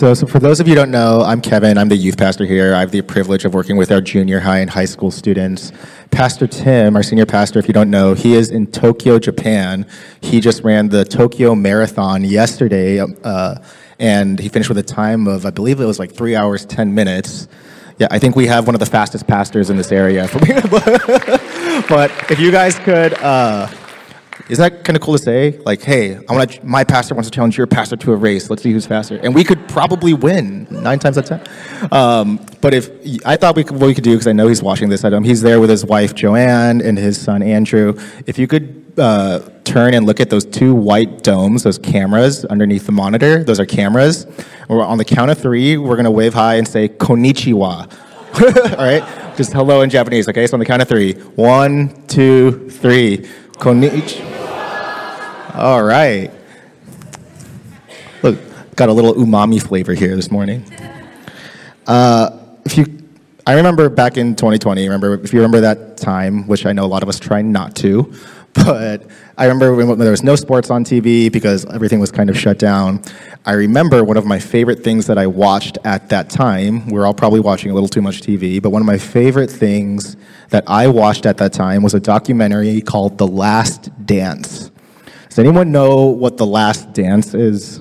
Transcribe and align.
So, 0.00 0.14
so 0.14 0.26
for 0.26 0.38
those 0.38 0.60
of 0.60 0.66
you 0.66 0.72
who 0.72 0.80
don't 0.80 0.90
know, 0.90 1.20
I'm 1.20 1.42
Kevin. 1.42 1.76
I'm 1.76 1.90
the 1.90 1.94
youth 1.94 2.16
pastor 2.16 2.46
here. 2.46 2.74
I 2.74 2.80
have 2.80 2.90
the 2.90 3.02
privilege 3.02 3.44
of 3.44 3.52
working 3.52 3.76
with 3.76 3.92
our 3.92 4.00
junior 4.00 4.40
high 4.40 4.60
and 4.60 4.70
high 4.70 4.86
school 4.86 5.10
students. 5.10 5.72
Pastor 6.10 6.46
Tim, 6.46 6.96
our 6.96 7.02
senior 7.02 7.26
pastor, 7.26 7.58
if 7.58 7.68
you 7.68 7.74
don't 7.74 7.90
know, 7.90 8.14
he 8.14 8.32
is 8.32 8.48
in 8.48 8.66
Tokyo, 8.68 9.18
Japan. 9.18 9.84
He 10.22 10.40
just 10.40 10.64
ran 10.64 10.88
the 10.88 11.04
Tokyo 11.04 11.54
Marathon 11.54 12.24
yesterday, 12.24 12.98
uh, 12.98 13.56
and 13.98 14.38
he 14.38 14.48
finished 14.48 14.70
with 14.70 14.78
a 14.78 14.82
time 14.82 15.28
of, 15.28 15.44
I 15.44 15.50
believe 15.50 15.80
it 15.80 15.84
was 15.84 15.98
like 15.98 16.14
three 16.14 16.34
hours, 16.34 16.64
10 16.64 16.94
minutes. 16.94 17.46
Yeah, 17.98 18.08
I 18.10 18.18
think 18.18 18.36
we 18.36 18.46
have 18.46 18.66
one 18.66 18.74
of 18.74 18.80
the 18.80 18.86
fastest 18.86 19.26
pastors 19.26 19.68
in 19.68 19.76
this 19.76 19.92
area. 19.92 20.30
but 21.90 22.10
if 22.30 22.40
you 22.40 22.50
guys 22.50 22.78
could, 22.78 23.12
uh, 23.18 23.68
isn't 24.50 24.62
that 24.62 24.84
kind 24.84 24.96
of 24.96 25.02
cool 25.02 25.16
to 25.16 25.22
say? 25.22 25.58
Like, 25.58 25.80
hey, 25.82 26.16
I 26.28 26.32
want 26.32 26.64
my 26.64 26.82
pastor 26.82 27.14
wants 27.14 27.30
to 27.30 27.34
challenge 27.34 27.56
your 27.56 27.68
pastor 27.68 27.96
to 27.96 28.12
a 28.12 28.16
race. 28.16 28.50
Let's 28.50 28.62
see 28.62 28.72
who's 28.72 28.86
faster, 28.86 29.16
and 29.22 29.34
we 29.34 29.44
could 29.44 29.68
probably 29.68 30.12
win 30.12 30.66
nine 30.70 30.98
times 30.98 31.16
out 31.16 31.30
of 31.30 31.46
ten. 31.46 31.92
Um, 31.92 32.44
but 32.60 32.74
if 32.74 32.90
I 33.24 33.36
thought 33.36 33.54
we 33.54 33.62
could, 33.62 33.80
what 33.80 33.86
we 33.86 33.94
could 33.94 34.04
do, 34.04 34.12
because 34.12 34.26
I 34.26 34.32
know 34.32 34.48
he's 34.48 34.62
watching 34.62 34.88
this 34.88 35.04
item, 35.04 35.22
he's 35.22 35.40
there 35.40 35.60
with 35.60 35.70
his 35.70 35.84
wife 35.84 36.14
Joanne 36.14 36.80
and 36.80 36.98
his 36.98 37.20
son 37.20 37.42
Andrew. 37.42 37.94
If 38.26 38.38
you 38.38 38.48
could 38.48 38.92
uh, 38.98 39.48
turn 39.64 39.94
and 39.94 40.04
look 40.04 40.18
at 40.18 40.30
those 40.30 40.44
two 40.44 40.74
white 40.74 41.22
domes, 41.22 41.62
those 41.62 41.78
cameras 41.78 42.44
underneath 42.44 42.86
the 42.86 42.92
monitor, 42.92 43.44
those 43.44 43.60
are 43.60 43.66
cameras. 43.66 44.26
We're 44.68 44.84
on 44.84 44.98
the 44.98 45.04
count 45.04 45.30
of 45.30 45.38
three. 45.38 45.76
We're 45.76 45.96
gonna 45.96 46.10
wave 46.10 46.34
high 46.34 46.56
and 46.56 46.66
say 46.66 46.88
"Konnichiwa." 46.88 48.08
All 48.78 48.84
right, 48.84 49.36
just 49.36 49.52
hello 49.52 49.82
in 49.82 49.90
Japanese. 49.90 50.28
Okay, 50.28 50.46
so 50.48 50.54
on 50.54 50.60
the 50.60 50.66
count 50.66 50.82
of 50.82 50.88
three. 50.88 51.12
One, 51.36 52.06
two, 52.08 52.68
three. 52.68 53.28
Konnichiwa. 53.60 55.54
All 55.54 55.82
right. 55.82 56.30
Look, 58.22 58.38
got 58.74 58.88
a 58.88 58.92
little 58.92 59.12
umami 59.14 59.62
flavor 59.62 59.92
here 59.92 60.16
this 60.16 60.30
morning. 60.30 60.64
Uh, 61.86 62.30
if 62.64 62.78
you, 62.78 62.86
I 63.46 63.54
remember 63.54 63.90
back 63.90 64.16
in 64.16 64.34
2020. 64.34 64.84
Remember, 64.84 65.22
if 65.22 65.34
you 65.34 65.40
remember 65.40 65.60
that 65.60 65.98
time, 65.98 66.46
which 66.46 66.64
I 66.64 66.72
know 66.72 66.84
a 66.84 66.88
lot 66.88 67.02
of 67.02 67.10
us 67.10 67.20
try 67.20 67.42
not 67.42 67.76
to, 67.76 68.14
but 68.54 69.06
I 69.38 69.46
remember 69.46 69.74
when 69.74 69.98
there 69.98 70.10
was 70.10 70.22
no 70.22 70.36
sports 70.36 70.70
on 70.70 70.84
TV 70.84 71.30
because 71.30 71.64
everything 71.66 72.00
was 72.00 72.10
kind 72.10 72.28
of 72.28 72.38
shut 72.38 72.58
down. 72.58 73.02
I 73.46 73.52
remember 73.52 74.04
one 74.04 74.16
of 74.16 74.26
my 74.26 74.38
favorite 74.38 74.82
things 74.82 75.06
that 75.06 75.18
I 75.18 75.26
watched 75.26 75.78
at 75.84 76.08
that 76.08 76.30
time. 76.30 76.86
We 76.86 76.98
are 76.98 77.06
all 77.06 77.14
probably 77.14 77.40
watching 77.40 77.70
a 77.70 77.74
little 77.74 77.88
too 77.88 78.02
much 78.02 78.22
TV, 78.22 78.60
but 78.60 78.70
one 78.70 78.82
of 78.82 78.86
my 78.86 78.98
favorite 78.98 79.50
things 79.50 80.16
that 80.50 80.64
I 80.66 80.88
watched 80.88 81.26
at 81.26 81.38
that 81.38 81.52
time 81.52 81.82
was 81.82 81.94
a 81.94 82.00
documentary 82.00 82.80
called 82.80 83.18
The 83.18 83.26
Last 83.26 83.90
Dance. 84.04 84.70
Does 85.28 85.38
anyone 85.38 85.70
know 85.70 86.06
what 86.06 86.36
The 86.36 86.46
Last 86.46 86.92
Dance 86.92 87.34
is? 87.34 87.80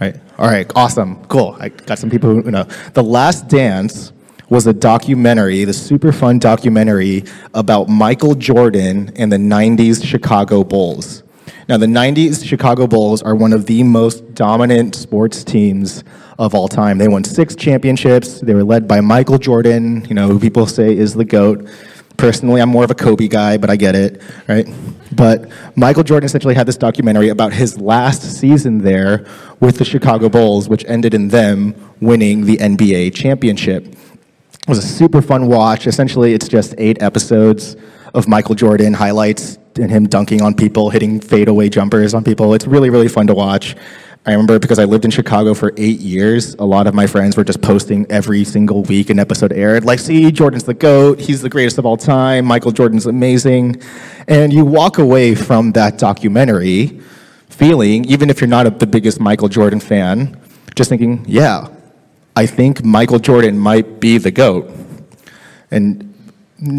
Right. 0.00 0.16
All 0.38 0.48
right, 0.48 0.70
awesome, 0.74 1.24
cool. 1.26 1.56
I 1.58 1.70
got 1.70 1.98
some 1.98 2.10
people 2.10 2.30
who 2.30 2.50
know. 2.50 2.64
The 2.94 3.02
Last 3.02 3.48
Dance 3.48 4.12
was 4.50 4.66
a 4.66 4.72
documentary, 4.72 5.64
the 5.64 5.72
super 5.72 6.12
fun 6.12 6.38
documentary 6.38 7.24
about 7.54 7.88
Michael 7.88 8.34
Jordan 8.34 9.12
and 9.16 9.32
the 9.32 9.36
90s 9.36 10.04
Chicago 10.04 10.64
Bulls. 10.64 11.22
Now, 11.68 11.76
the 11.76 11.86
90s 11.86 12.44
Chicago 12.44 12.88
Bulls 12.88 13.22
are 13.22 13.36
one 13.36 13.52
of 13.52 13.66
the 13.66 13.84
most 13.84 14.34
dominant 14.34 14.96
sports 14.96 15.44
teams 15.44 16.02
of 16.36 16.52
all 16.52 16.66
time. 16.66 16.98
They 16.98 17.06
won 17.06 17.22
six 17.22 17.54
championships. 17.54 18.40
They 18.40 18.54
were 18.54 18.64
led 18.64 18.88
by 18.88 19.00
Michael 19.00 19.38
Jordan, 19.38 20.04
you 20.06 20.14
know, 20.14 20.26
who 20.26 20.40
people 20.40 20.66
say 20.66 20.96
is 20.96 21.14
the 21.14 21.24
GOAT. 21.24 21.68
Personally, 22.16 22.60
I'm 22.60 22.70
more 22.70 22.82
of 22.82 22.90
a 22.90 22.94
Kobe 22.94 23.28
guy, 23.28 23.56
but 23.56 23.70
I 23.70 23.76
get 23.76 23.94
it, 23.94 24.20
right? 24.48 24.68
But 25.12 25.48
Michael 25.76 26.02
Jordan 26.02 26.26
essentially 26.26 26.54
had 26.54 26.66
this 26.66 26.76
documentary 26.76 27.28
about 27.28 27.52
his 27.52 27.80
last 27.80 28.22
season 28.22 28.78
there 28.78 29.24
with 29.60 29.78
the 29.78 29.84
Chicago 29.84 30.28
Bulls, 30.28 30.68
which 30.68 30.84
ended 30.86 31.14
in 31.14 31.28
them 31.28 31.74
winning 32.00 32.46
the 32.46 32.56
NBA 32.56 33.14
championship. 33.14 33.94
It 34.62 34.68
was 34.68 34.78
a 34.78 34.82
super 34.82 35.22
fun 35.22 35.48
watch. 35.48 35.86
Essentially, 35.86 36.34
it's 36.34 36.48
just 36.48 36.74
eight 36.78 37.02
episodes 37.02 37.76
of 38.14 38.28
Michael 38.28 38.54
Jordan 38.54 38.92
highlights 38.92 39.58
and 39.76 39.90
him 39.90 40.06
dunking 40.06 40.42
on 40.42 40.54
people, 40.54 40.90
hitting 40.90 41.20
fadeaway 41.20 41.68
jumpers 41.68 42.12
on 42.12 42.24
people. 42.24 42.54
It's 42.54 42.66
really, 42.66 42.90
really 42.90 43.08
fun 43.08 43.26
to 43.28 43.34
watch. 43.34 43.76
I 44.26 44.32
remember 44.32 44.58
because 44.58 44.78
I 44.78 44.84
lived 44.84 45.06
in 45.06 45.10
Chicago 45.10 45.54
for 45.54 45.72
eight 45.78 45.98
years, 45.98 46.54
a 46.56 46.64
lot 46.64 46.86
of 46.86 46.92
my 46.92 47.06
friends 47.06 47.38
were 47.38 47.44
just 47.44 47.62
posting 47.62 48.04
every 48.10 48.44
single 48.44 48.82
week 48.82 49.08
an 49.08 49.18
episode 49.18 49.50
aired. 49.50 49.84
Like, 49.86 49.98
see, 49.98 50.30
Jordan's 50.30 50.64
the 50.64 50.74
GOAT, 50.74 51.18
he's 51.18 51.40
the 51.40 51.48
greatest 51.48 51.78
of 51.78 51.86
all 51.86 51.96
time, 51.96 52.44
Michael 52.44 52.70
Jordan's 52.70 53.06
amazing. 53.06 53.80
And 54.28 54.52
you 54.52 54.66
walk 54.66 54.98
away 54.98 55.34
from 55.34 55.72
that 55.72 55.96
documentary 55.96 57.00
feeling, 57.48 58.04
even 58.04 58.28
if 58.28 58.42
you're 58.42 58.48
not 58.48 58.66
a, 58.66 58.70
the 58.70 58.86
biggest 58.86 59.20
Michael 59.20 59.48
Jordan 59.48 59.80
fan, 59.80 60.38
just 60.74 60.90
thinking, 60.90 61.24
yeah, 61.26 61.68
I 62.36 62.46
think 62.46 62.84
Michael 62.84 63.18
Jordan 63.18 63.58
might 63.58 64.00
be 64.00 64.18
the 64.18 64.30
GOAT. 64.30 64.70
And, 65.70 66.14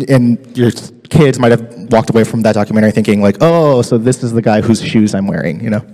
and 0.07 0.57
your 0.57 0.71
kids 1.09 1.39
might 1.39 1.51
have 1.51 1.91
walked 1.91 2.09
away 2.09 2.23
from 2.23 2.41
that 2.41 2.53
documentary 2.53 2.91
thinking, 2.91 3.21
like, 3.21 3.37
oh, 3.41 3.81
so 3.81 3.97
this 3.97 4.23
is 4.23 4.33
the 4.33 4.41
guy 4.41 4.61
whose 4.61 4.81
shoes 4.81 5.13
I'm 5.13 5.27
wearing, 5.27 5.63
you 5.63 5.69
know? 5.69 5.85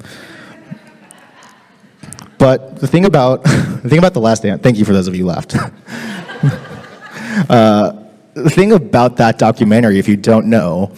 But 2.38 2.78
the 2.78 2.88
thing 2.88 3.06
about 3.06 3.44
the 3.44 3.90
thing 3.90 4.00
about 4.00 4.14
the 4.14 4.22
last 4.22 4.44
dance, 4.44 4.62
thank 4.62 4.78
you 4.78 4.86
for 4.86 4.94
those 4.94 5.08
of 5.08 5.16
you 5.16 5.26
left. 5.26 5.56
uh, 7.50 7.94
the 8.34 8.50
thing 8.50 8.74
about 8.74 9.18
that 9.18 9.40
documentary, 9.40 9.98
if 9.98 10.08
you 10.08 10.16
don't 10.16 10.46
know, 10.48 10.92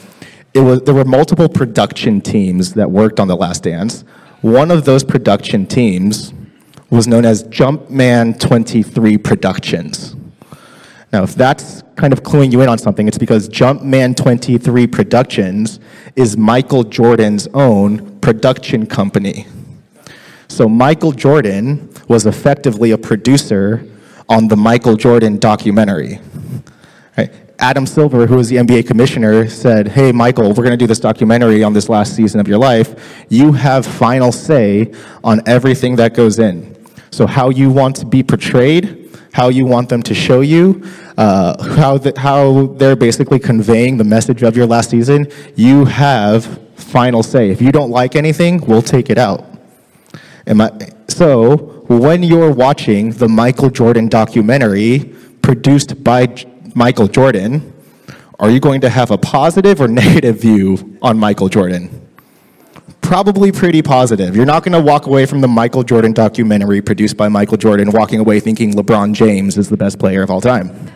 it 0.53 0.59
was 0.59 0.81
there 0.81 0.93
were 0.93 1.05
multiple 1.05 1.47
production 1.47 2.19
teams 2.21 2.73
that 2.73 2.91
worked 2.91 3.19
on 3.19 3.27
the 3.27 3.35
Last 3.35 3.63
Dance. 3.63 4.03
One 4.41 4.71
of 4.71 4.85
those 4.85 5.03
production 5.03 5.65
teams 5.65 6.33
was 6.89 7.07
known 7.07 7.25
as 7.25 7.43
Jumpman 7.45 8.39
23 8.39 9.17
Productions. 9.17 10.15
Now, 11.11 11.23
if 11.23 11.35
that's 11.35 11.83
kind 11.95 12.13
of 12.13 12.23
cluing 12.23 12.51
you 12.51 12.61
in 12.61 12.69
on 12.69 12.77
something, 12.77 13.07
it's 13.07 13.17
because 13.17 13.49
Jumpman 13.49 14.15
23 14.15 14.87
Productions 14.87 15.79
is 16.15 16.37
Michael 16.37 16.83
Jordan's 16.83 17.47
own 17.53 18.19
production 18.19 18.85
company. 18.85 19.47
So 20.47 20.67
Michael 20.67 21.11
Jordan 21.11 21.89
was 22.07 22.25
effectively 22.25 22.91
a 22.91 22.97
producer 22.97 23.85
on 24.27 24.47
the 24.47 24.57
Michael 24.57 24.95
Jordan 24.95 25.37
documentary. 25.37 26.19
Adam 27.59 27.85
Silver, 27.85 28.25
who 28.25 28.37
was 28.37 28.47
the 28.47 28.55
NBA 28.55 28.87
commissioner, 28.87 29.49
said, 29.49 29.89
Hey, 29.89 30.13
Michael, 30.13 30.49
we're 30.49 30.63
going 30.63 30.71
to 30.71 30.77
do 30.77 30.87
this 30.87 30.99
documentary 30.99 31.61
on 31.61 31.73
this 31.73 31.89
last 31.89 32.15
season 32.15 32.39
of 32.39 32.47
your 32.47 32.57
life. 32.57 33.25
You 33.27 33.51
have 33.51 33.85
final 33.85 34.31
say 34.31 34.93
on 35.25 35.41
everything 35.45 35.97
that 35.97 36.13
goes 36.13 36.39
in. 36.39 36.78
So, 37.11 37.27
how 37.27 37.49
you 37.49 37.69
want 37.69 37.95
to 37.97 38.05
be 38.05 38.23
portrayed, 38.23 39.17
how 39.33 39.49
you 39.49 39.65
want 39.65 39.89
them 39.89 40.01
to 40.03 40.13
show 40.13 40.41
you, 40.41 40.83
uh, 41.17 41.75
how, 41.75 41.97
the, 41.97 42.17
how 42.17 42.67
they're 42.77 42.95
basically 42.95 43.39
conveying 43.39 43.97
the 43.97 44.03
message 44.03 44.43
of 44.43 44.55
your 44.55 44.65
last 44.65 44.89
season, 44.89 45.27
you 45.55 45.85
have 45.85 46.59
final 46.75 47.23
say. 47.23 47.49
If 47.49 47.61
you 47.61 47.71
don't 47.71 47.91
like 47.91 48.15
anything, 48.15 48.61
we'll 48.65 48.81
take 48.81 49.09
it 49.09 49.17
out. 49.17 49.45
I, 50.47 50.69
so, 51.07 51.57
when 51.87 52.23
you're 52.23 52.51
watching 52.51 53.11
the 53.11 53.27
Michael 53.27 53.69
Jordan 53.69 54.07
documentary 54.07 55.15
produced 55.41 56.03
by 56.03 56.27
J- 56.27 56.47
Michael 56.75 57.07
Jordan, 57.07 57.73
are 58.39 58.49
you 58.49 58.59
going 58.59 58.81
to 58.81 58.89
have 58.89 59.11
a 59.11 59.17
positive 59.17 59.81
or 59.81 59.87
negative 60.03 60.41
view 60.41 60.97
on 61.01 61.17
Michael 61.17 61.49
Jordan? 61.49 62.08
Probably 63.01 63.51
pretty 63.51 63.81
positive. 63.81 64.35
You're 64.35 64.45
not 64.45 64.63
going 64.63 64.73
to 64.73 64.81
walk 64.81 65.07
away 65.07 65.25
from 65.25 65.41
the 65.41 65.47
Michael 65.47 65.83
Jordan 65.83 66.13
documentary 66.13 66.81
produced 66.81 67.17
by 67.17 67.27
Michael 67.27 67.57
Jordan 67.57 67.91
walking 67.91 68.19
away 68.19 68.39
thinking 68.39 68.73
LeBron 68.73 69.13
James 69.13 69.57
is 69.57 69.69
the 69.69 69.77
best 69.77 69.97
player 69.97 70.21
of 70.21 70.29
all 70.29 70.41
time, 70.41 70.91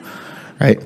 right? 0.59 0.79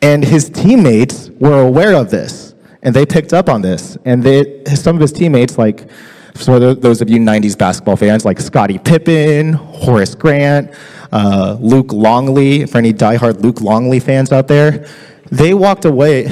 And 0.00 0.24
his 0.24 0.48
teammates 0.48 1.28
were 1.30 1.60
aware 1.60 1.94
of 1.94 2.10
this, 2.10 2.54
and 2.82 2.94
they 2.94 3.04
picked 3.04 3.32
up 3.32 3.48
on 3.48 3.60
this. 3.60 3.98
And 4.04 4.22
they, 4.22 4.64
some 4.74 4.96
of 4.96 5.02
his 5.02 5.12
teammates, 5.12 5.58
like 5.58 5.90
for 6.34 6.58
those 6.74 7.02
of 7.02 7.10
you 7.10 7.18
90s 7.18 7.58
basketball 7.58 7.96
fans 7.96 8.24
like 8.24 8.40
Scottie 8.40 8.78
Pippen, 8.78 9.52
Horace 9.52 10.14
Grant, 10.14 10.72
uh, 11.12 11.56
Luke 11.60 11.92
Longley, 11.92 12.64
for 12.66 12.78
any 12.78 12.92
diehard 12.92 13.42
Luke 13.42 13.60
Longley 13.60 14.00
fans 14.00 14.32
out 14.32 14.48
there, 14.48 14.86
they 15.30 15.52
walked 15.52 15.84
away. 15.84 16.28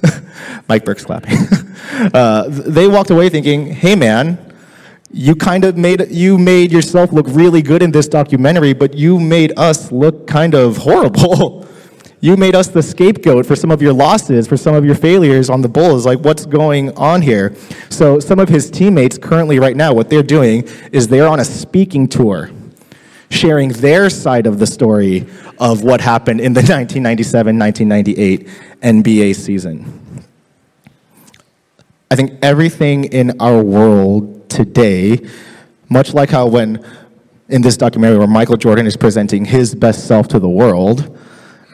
Mike 0.68 0.84
Burke's 0.84 1.04
clapping. 1.04 1.38
uh, 2.14 2.44
they 2.48 2.88
walked 2.88 3.10
away 3.10 3.28
thinking, 3.28 3.66
hey 3.66 3.94
man, 3.94 4.38
you 5.12 5.34
kind 5.34 5.64
of 5.64 5.76
made 5.76 6.10
you 6.10 6.36
made 6.36 6.72
yourself 6.72 7.12
look 7.12 7.26
really 7.28 7.62
good 7.62 7.82
in 7.82 7.90
this 7.90 8.08
documentary, 8.08 8.72
but 8.72 8.94
you 8.94 9.18
made 9.18 9.58
us 9.58 9.90
look 9.90 10.26
kind 10.26 10.54
of 10.54 10.76
horrible. 10.76 11.66
You 12.18 12.36
made 12.36 12.54
us 12.54 12.68
the 12.68 12.82
scapegoat 12.82 13.44
for 13.44 13.54
some 13.54 13.70
of 13.70 13.82
your 13.82 13.92
losses, 13.92 14.48
for 14.48 14.56
some 14.56 14.74
of 14.74 14.86
your 14.86 14.94
failures 14.94 15.50
on 15.50 15.60
the 15.60 15.68
Bulls. 15.68 16.06
Like, 16.06 16.20
what's 16.20 16.46
going 16.46 16.90
on 16.96 17.20
here? 17.20 17.54
So, 17.90 18.18
some 18.20 18.38
of 18.38 18.48
his 18.48 18.70
teammates 18.70 19.18
currently, 19.18 19.58
right 19.58 19.76
now, 19.76 19.92
what 19.92 20.08
they're 20.08 20.22
doing 20.22 20.66
is 20.92 21.08
they're 21.08 21.28
on 21.28 21.40
a 21.40 21.44
speaking 21.44 22.08
tour, 22.08 22.50
sharing 23.30 23.68
their 23.68 24.08
side 24.08 24.46
of 24.46 24.58
the 24.58 24.66
story 24.66 25.26
of 25.58 25.84
what 25.84 26.00
happened 26.00 26.40
in 26.40 26.54
the 26.54 26.60
1997 26.62 27.58
1998 27.58 28.48
NBA 28.80 29.36
season. 29.36 30.25
I 32.10 32.14
think 32.14 32.38
everything 32.40 33.04
in 33.04 33.40
our 33.40 33.62
world 33.62 34.48
today, 34.48 35.26
much 35.88 36.14
like 36.14 36.30
how 36.30 36.46
when 36.46 36.84
in 37.48 37.62
this 37.62 37.76
documentary 37.76 38.18
where 38.18 38.28
Michael 38.28 38.56
Jordan 38.56 38.86
is 38.86 38.96
presenting 38.96 39.44
his 39.44 39.74
best 39.74 40.06
self 40.06 40.28
to 40.28 40.38
the 40.38 40.48
world, 40.48 41.16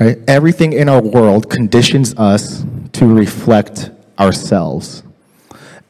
right? 0.01 0.19
Everything 0.27 0.73
in 0.73 0.89
our 0.89 1.03
world 1.03 1.51
conditions 1.51 2.15
us 2.17 2.65
to 2.93 3.07
reflect 3.07 3.91
ourselves. 4.19 5.03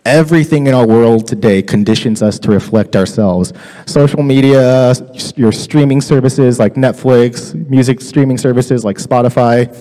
Everything 0.05 0.67
in 0.67 0.75
our 0.75 0.87
world 0.87 1.29
today 1.29 1.63
conditions 1.63 2.21
us 2.21 2.41
to 2.41 2.51
reflect 2.51 2.97
ourselves. 2.97 3.53
Social 3.87 4.25
media, 4.25 4.93
your 5.37 5.53
streaming 5.53 6.01
services 6.01 6.59
like 6.59 6.75
Netflix, 6.75 7.55
music 7.71 8.01
streaming 8.01 8.39
services 8.39 8.85
like 8.85 8.97
Spotify, 8.97 9.73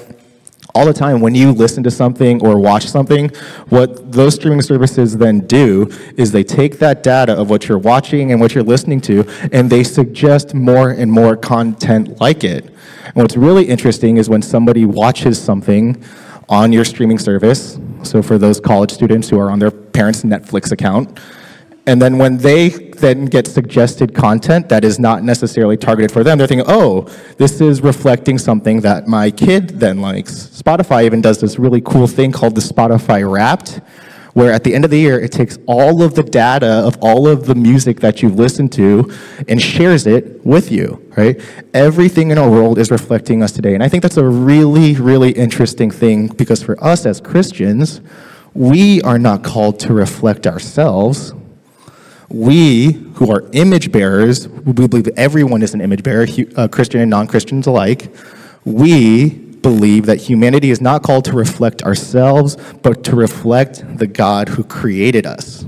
all 0.74 0.86
the 0.86 0.94
time 0.94 1.22
when 1.22 1.36
you 1.36 1.52
listen 1.52 1.84
to 1.84 1.92
something 1.92 2.42
or 2.46 2.60
watch 2.60 2.88
something, 2.88 3.30
what 3.70 4.12
those 4.12 4.36
streaming 4.36 4.62
services 4.62 5.18
then 5.18 5.42
do 5.42 5.90
is 6.18 6.32
they 6.32 6.44
take 6.44 6.80
that 6.80 7.04
data 7.04 7.34
of 7.34 7.50
what 7.50 7.68
you're 7.68 7.78
watching 7.78 8.32
and 8.32 8.40
what 8.40 8.56
you're 8.56 8.64
listening 8.64 9.02
to, 9.02 9.26
and 9.52 9.70
they 9.70 9.84
suggest 9.84 10.54
more 10.54 10.92
and 10.92 11.12
more 11.12 11.36
content 11.36 12.20
like 12.22 12.44
it. 12.44 12.66
And 13.06 13.16
what's 13.16 13.36
really 13.36 13.66
interesting 13.66 14.18
is 14.18 14.30
when 14.30 14.42
somebody 14.42 14.86
watches 14.86 15.42
something 15.42 16.02
on 16.50 16.72
your 16.72 16.86
streaming 16.86 17.20
service, 17.20 17.80
so 18.04 18.22
for 18.22 18.38
those 18.38 18.60
college 18.60 18.92
students 18.92 19.30
who 19.30 19.40
are 19.40 19.50
on 19.50 19.60
their 19.60 19.72
parents' 19.72 20.24
Netflix 20.24 20.72
account, 20.72 21.20
and 21.88 22.02
then 22.02 22.18
when 22.18 22.38
they 22.38 22.70
then 22.70 23.26
get 23.26 23.48
suggested 23.48 24.14
content 24.14 24.70
that 24.70 24.84
is 24.84 25.00
not 25.00 25.24
necessarily 25.24 25.78
targeted 25.78 26.12
for 26.12 26.24
them, 26.24 26.38
they're 26.38 26.48
thinking, 26.48 26.68
oh, 26.70 27.02
this 27.38 27.60
is 27.60 27.82
reflecting 27.82 28.38
something 28.38 28.82
that 28.82 29.08
my 29.08 29.32
kid 29.32 29.80
then 29.80 30.00
likes. 30.00 30.34
Spotify 30.62 31.06
even 31.06 31.22
does 31.22 31.42
this 31.42 31.58
really 31.58 31.82
cool 31.82 32.06
thing 32.08 32.32
called 32.32 32.54
the 32.54 32.62
Spotify 32.62 33.30
Wrapped, 33.30 33.82
where 34.34 34.54
at 34.54 34.64
the 34.64 34.76
end 34.76 34.86
of 34.86 34.92
the 34.92 35.00
year, 35.00 35.20
it 35.20 35.32
takes 35.32 35.58
all 35.66 36.04
of 36.04 36.14
the 36.14 36.24
data 36.24 36.68
of 36.68 36.98
all 37.02 37.28
of 37.28 37.48
the 37.48 37.56
music 37.56 38.00
that 38.00 38.22
you've 38.22 38.36
listened 38.36 38.72
to 38.74 39.12
and 39.48 39.60
shares 39.60 40.06
it 40.06 40.46
with 40.46 40.72
you, 40.72 41.04
right? 41.18 41.42
Everything 41.74 42.30
in 42.30 42.38
our 42.38 42.50
world 42.50 42.78
is 42.78 42.92
reflecting 42.92 43.42
us 43.42 43.52
today. 43.52 43.74
And 43.74 43.84
I 43.84 43.90
think 43.90 44.04
that's 44.04 44.18
a 44.18 44.24
really, 44.24 44.96
really 44.96 45.32
interesting 45.32 45.90
thing 45.90 46.28
because 46.28 46.62
for 46.62 46.82
us 46.82 47.08
as 47.08 47.20
Christians, 47.20 48.02
we 48.54 49.02
are 49.02 49.18
not 49.18 49.44
called 49.44 49.80
to 49.80 49.94
reflect 49.94 50.46
ourselves 50.46 51.34
we, 52.34 52.92
who 53.16 53.32
are 53.32 53.50
image 53.54 53.92
bearers, 53.92 54.48
we 54.48 54.74
believe 54.74 55.08
everyone 55.18 55.62
is 55.62 55.74
an 55.74 55.82
image 55.82 56.04
bearer, 56.04 56.28
uh, 56.56 56.68
Christian 56.68 57.02
and 57.02 57.10
non 57.10 57.28
Christians 57.28 57.68
alike, 57.68 58.14
we 58.66 59.30
believe 59.30 60.06
that 60.08 60.18
humanity 60.18 60.72
is 60.72 60.82
not 60.82 61.04
called 61.04 61.26
to 61.26 61.34
reflect 61.34 61.84
ourselves, 61.84 62.58
but 62.82 63.04
to 63.06 63.16
reflect 63.16 63.98
the 63.98 64.08
God 64.08 64.50
who 64.50 64.64
created 64.64 65.26
us. 65.26 65.66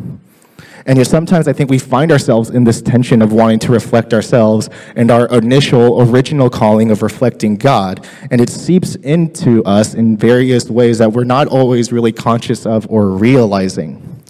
And 0.86 0.98
yet 0.98 1.07
sometimes 1.07 1.48
I 1.48 1.54
think 1.54 1.69
we 1.69 1.80
find 1.80 2.12
ourselves 2.12 2.50
in 2.50 2.65
this 2.65 2.81
tension 2.81 3.21
of 3.21 3.31
wanting 3.31 3.60
to 3.60 3.71
reflect 3.71 4.13
ourselves 4.13 4.69
and 4.95 5.12
our 5.12 5.27
initial, 5.27 6.01
original 6.01 6.50
calling 6.50 6.92
of 6.92 7.01
reflecting 7.01 7.56
God. 7.56 8.06
And 8.31 8.42
it 8.42 8.50
seeps 8.50 8.95
into 8.95 9.63
us 9.63 9.94
in 9.94 10.18
various 10.18 10.69
ways 10.69 10.98
that 10.98 11.13
we're 11.13 11.24
not 11.24 11.48
always 11.48 11.94
really 11.94 12.12
conscious 12.12 12.65
of 12.65 12.86
or 12.89 13.07
realizing. 13.07 14.23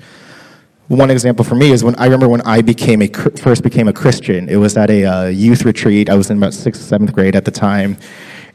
One 0.90 1.10
example 1.10 1.46
for 1.46 1.56
me 1.56 1.72
is 1.72 1.84
when 1.84 1.96
I 1.96 2.06
remember 2.06 2.28
when 2.28 2.42
I 2.42 2.62
became 2.62 3.02
a 3.02 3.08
first 3.08 3.64
became 3.64 3.88
a 3.88 3.94
Christian. 3.94 4.50
It 4.50 4.58
was 4.58 4.76
at 4.76 4.90
a 4.90 5.06
uh, 5.06 5.26
youth 5.28 5.64
retreat. 5.64 6.10
I 6.10 6.16
was 6.16 6.30
in 6.30 6.38
about 6.38 6.54
sixth, 6.54 6.82
seventh 6.82 7.14
grade 7.14 7.36
at 7.38 7.46
the 7.46 7.52
time, 7.52 7.98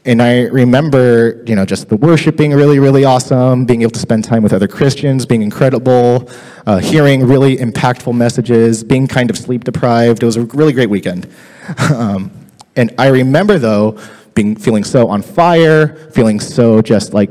and 0.05 0.21
I 0.21 0.43
remember, 0.43 1.43
you 1.45 1.55
know, 1.55 1.65
just 1.65 1.89
the 1.89 1.97
worship 1.97 2.37
being 2.37 2.53
really, 2.53 2.79
really 2.79 3.03
awesome, 3.03 3.65
being 3.65 3.81
able 3.81 3.91
to 3.91 3.99
spend 3.99 4.23
time 4.23 4.43
with 4.43 4.53
other 4.53 4.67
Christians, 4.67 5.25
being 5.25 5.41
incredible, 5.41 6.29
uh, 6.67 6.77
hearing 6.77 7.25
really 7.25 7.57
impactful 7.57 8.15
messages, 8.15 8.83
being 8.83 9.07
kind 9.07 9.29
of 9.29 9.37
sleep 9.37 9.63
deprived. 9.63 10.23
It 10.23 10.25
was 10.25 10.37
a 10.37 10.43
really 10.43 10.71
great 10.71 10.89
weekend. 10.89 11.27
um, 11.93 12.31
and 12.75 12.93
I 12.97 13.07
remember 13.07 13.57
though 13.57 13.99
being 14.35 14.55
feeling 14.55 14.83
so 14.83 15.09
on 15.09 15.21
fire, 15.21 15.95
feeling 16.11 16.39
so 16.39 16.81
just 16.81 17.13
like 17.13 17.29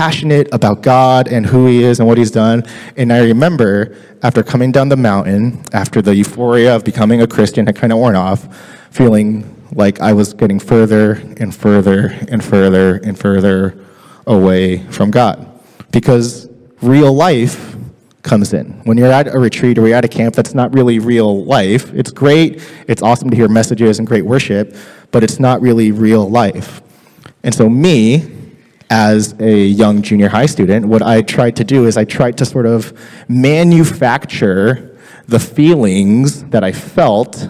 passionate 0.00 0.48
about 0.50 0.80
God 0.80 1.28
and 1.28 1.44
who 1.44 1.66
He 1.66 1.84
is 1.84 1.98
and 2.00 2.08
what 2.08 2.16
He's 2.16 2.30
done. 2.30 2.64
And 2.96 3.12
I 3.12 3.22
remember 3.22 3.94
after 4.22 4.42
coming 4.42 4.72
down 4.72 4.88
the 4.88 4.96
mountain, 4.96 5.62
after 5.74 6.00
the 6.00 6.16
euphoria 6.16 6.74
of 6.74 6.84
becoming 6.86 7.20
a 7.20 7.26
Christian 7.26 7.66
had 7.66 7.76
kind 7.76 7.92
of 7.92 7.98
worn 7.98 8.16
off, 8.16 8.48
feeling 8.90 9.44
like 9.72 10.00
I 10.00 10.14
was 10.14 10.32
getting 10.32 10.58
further 10.58 11.20
and 11.36 11.54
further 11.54 12.16
and 12.28 12.42
further 12.42 12.96
and 13.04 13.18
further 13.18 13.78
away 14.26 14.78
from 14.84 15.10
God. 15.10 15.46
Because 15.92 16.48
real 16.80 17.12
life 17.12 17.76
comes 18.22 18.54
in. 18.54 18.70
When 18.84 18.96
you're 18.96 19.12
at 19.12 19.26
a 19.28 19.38
retreat 19.38 19.76
or 19.76 19.86
you're 19.86 19.98
at 19.98 20.06
a 20.06 20.08
camp, 20.08 20.34
that's 20.34 20.54
not 20.54 20.72
really 20.72 20.98
real 20.98 21.44
life. 21.44 21.92
It's 21.92 22.10
great, 22.10 22.66
it's 22.86 23.02
awesome 23.02 23.28
to 23.28 23.36
hear 23.36 23.48
messages 23.48 23.98
and 23.98 24.08
great 24.08 24.24
worship, 24.24 24.74
but 25.10 25.22
it's 25.22 25.38
not 25.38 25.60
really 25.60 25.92
real 25.92 26.26
life. 26.26 26.80
And 27.42 27.54
so, 27.54 27.68
me, 27.68 28.39
as 28.90 29.34
a 29.38 29.64
young 29.66 30.02
junior 30.02 30.28
high 30.28 30.46
student, 30.46 30.86
what 30.86 31.00
I 31.00 31.22
tried 31.22 31.56
to 31.56 31.64
do 31.64 31.86
is 31.86 31.96
I 31.96 32.04
tried 32.04 32.36
to 32.38 32.44
sort 32.44 32.66
of 32.66 32.92
manufacture 33.28 34.98
the 35.28 35.38
feelings 35.38 36.42
that 36.46 36.64
I 36.64 36.72
felt 36.72 37.48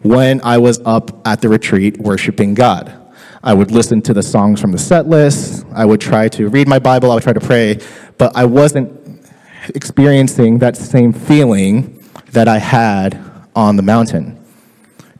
when 0.00 0.40
I 0.42 0.58
was 0.58 0.80
up 0.86 1.26
at 1.26 1.42
the 1.42 1.50
retreat 1.50 1.98
worshiping 1.98 2.54
God. 2.54 2.92
I 3.42 3.52
would 3.52 3.70
listen 3.70 4.00
to 4.02 4.14
the 4.14 4.22
songs 4.22 4.58
from 4.58 4.72
the 4.72 4.78
set 4.78 5.06
list, 5.06 5.66
I 5.74 5.84
would 5.84 6.00
try 6.00 6.28
to 6.28 6.48
read 6.48 6.66
my 6.66 6.78
Bible, 6.78 7.10
I 7.10 7.14
would 7.14 7.22
try 7.22 7.34
to 7.34 7.40
pray, 7.40 7.78
but 8.16 8.34
I 8.34 8.46
wasn't 8.46 9.20
experiencing 9.74 10.58
that 10.58 10.78
same 10.78 11.12
feeling 11.12 12.02
that 12.32 12.48
I 12.48 12.58
had 12.58 13.20
on 13.54 13.76
the 13.76 13.82
mountain. 13.82 14.42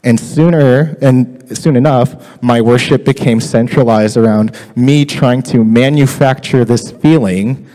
And 0.03 0.19
sooner 0.19 0.97
and 1.01 1.34
soon 1.53 1.77
enough, 1.77 2.43
my 2.43 2.61
worship 2.61 3.05
became 3.05 3.41
centralized 3.41 4.17
around 4.17 4.57
me 4.77 5.05
trying 5.05 5.43
to 5.45 5.65
manufacture 5.65 6.65
this 6.65 6.91
feeling 6.91 7.67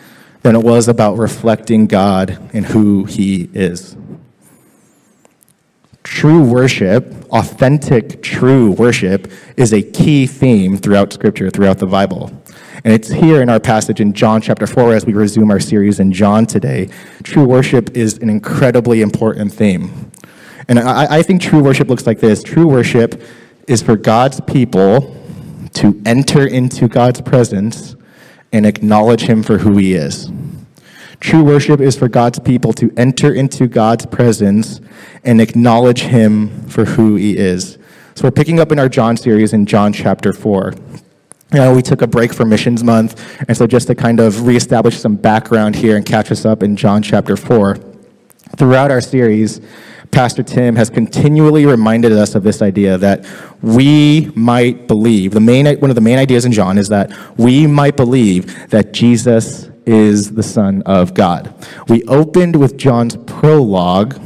than 0.41 0.55
it 0.55 0.63
was 0.63 0.87
about 0.87 1.17
reflecting 1.17 1.85
God 1.85 2.39
and 2.53 2.65
who 2.65 3.05
He 3.05 3.49
is. 3.53 3.95
True 6.03 6.43
worship, 6.43 7.13
authentic, 7.31 8.23
true 8.23 8.71
worship, 8.71 9.31
is 9.57 9.73
a 9.73 9.81
key 9.81 10.25
theme 10.25 10.77
throughout 10.77 11.13
Scripture, 11.13 11.49
throughout 11.49 11.77
the 11.77 11.85
Bible. 11.85 12.31
And 12.83 12.93
it's 12.93 13.09
here 13.09 13.41
in 13.41 13.49
our 13.49 13.59
passage 13.59 13.99
in 13.99 14.13
John 14.13 14.41
chapter 14.41 14.65
4 14.65 14.93
as 14.93 15.05
we 15.05 15.13
resume 15.13 15.51
our 15.51 15.59
series 15.59 15.99
in 15.99 16.13
John 16.13 16.45
today. 16.45 16.89
True 17.23 17.43
worship 17.43 17.95
is 17.95 18.17
an 18.19 18.29
incredibly 18.29 19.01
important 19.01 19.51
theme. 19.51 20.11
And 20.69 20.79
I, 20.79 21.17
I 21.17 21.23
think 21.23 21.41
true 21.41 21.61
worship 21.61 21.89
looks 21.89 22.07
like 22.07 22.19
this 22.19 22.41
true 22.41 22.67
worship 22.67 23.21
is 23.69 23.83
for 23.83 23.95
God's 23.95 24.41
people 24.41 25.15
to 25.73 26.01
enter 26.03 26.45
into 26.45 26.87
God's 26.87 27.21
presence 27.21 27.95
and 28.51 28.65
acknowledge 28.65 29.21
Him 29.21 29.43
for 29.43 29.59
who 29.59 29.77
He 29.77 29.93
is. 29.93 30.31
True 31.19 31.43
worship 31.43 31.79
is 31.79 31.95
for 31.95 32.07
God's 32.07 32.39
people 32.39 32.73
to 32.73 32.91
enter 32.97 33.31
into 33.31 33.67
God's 33.67 34.07
presence 34.07 34.81
and 35.23 35.39
acknowledge 35.39 36.01
Him 36.01 36.67
for 36.67 36.83
who 36.85 37.15
He 37.15 37.37
is. 37.37 37.77
So 38.15 38.23
we're 38.23 38.31
picking 38.31 38.59
up 38.59 38.71
in 38.71 38.79
our 38.79 38.89
John 38.89 39.15
series 39.15 39.53
in 39.53 39.67
John 39.67 39.93
chapter 39.93 40.33
4. 40.33 40.73
You 41.51 41.59
know, 41.59 41.75
we 41.75 41.83
took 41.83 42.01
a 42.01 42.07
break 42.07 42.33
for 42.33 42.45
Missions 42.45 42.83
Month, 42.83 43.39
and 43.47 43.55
so 43.55 43.67
just 43.67 43.87
to 43.87 43.95
kind 43.95 44.19
of 44.19 44.47
reestablish 44.47 44.97
some 44.97 45.15
background 45.15 45.75
here 45.75 45.95
and 45.95 46.05
catch 46.05 46.31
us 46.31 46.43
up 46.43 46.63
in 46.63 46.75
John 46.75 47.03
chapter 47.03 47.37
4. 47.37 47.77
Throughout 48.57 48.89
our 48.89 49.01
series, 49.01 49.61
Pastor 50.11 50.43
Tim 50.43 50.75
has 50.75 50.89
continually 50.89 51.65
reminded 51.65 52.11
us 52.11 52.35
of 52.35 52.43
this 52.43 52.61
idea 52.61 52.97
that 52.97 53.25
we 53.61 54.31
might 54.35 54.87
believe. 54.87 55.31
The 55.31 55.39
main, 55.39 55.65
one 55.79 55.91
of 55.91 55.95
the 55.95 56.01
main 56.01 56.17
ideas 56.17 56.45
in 56.45 56.51
John 56.51 56.77
is 56.77 56.89
that 56.89 57.11
we 57.37 57.67
might 57.67 57.95
believe 57.95 58.69
that 58.69 58.91
Jesus 58.91 59.69
is 59.85 60.31
the 60.33 60.43
Son 60.43 60.81
of 60.83 61.13
God. 61.13 61.53
We 61.87 62.03
opened 62.03 62.55
with 62.55 62.77
John's 62.77 63.15
prologue 63.15 64.19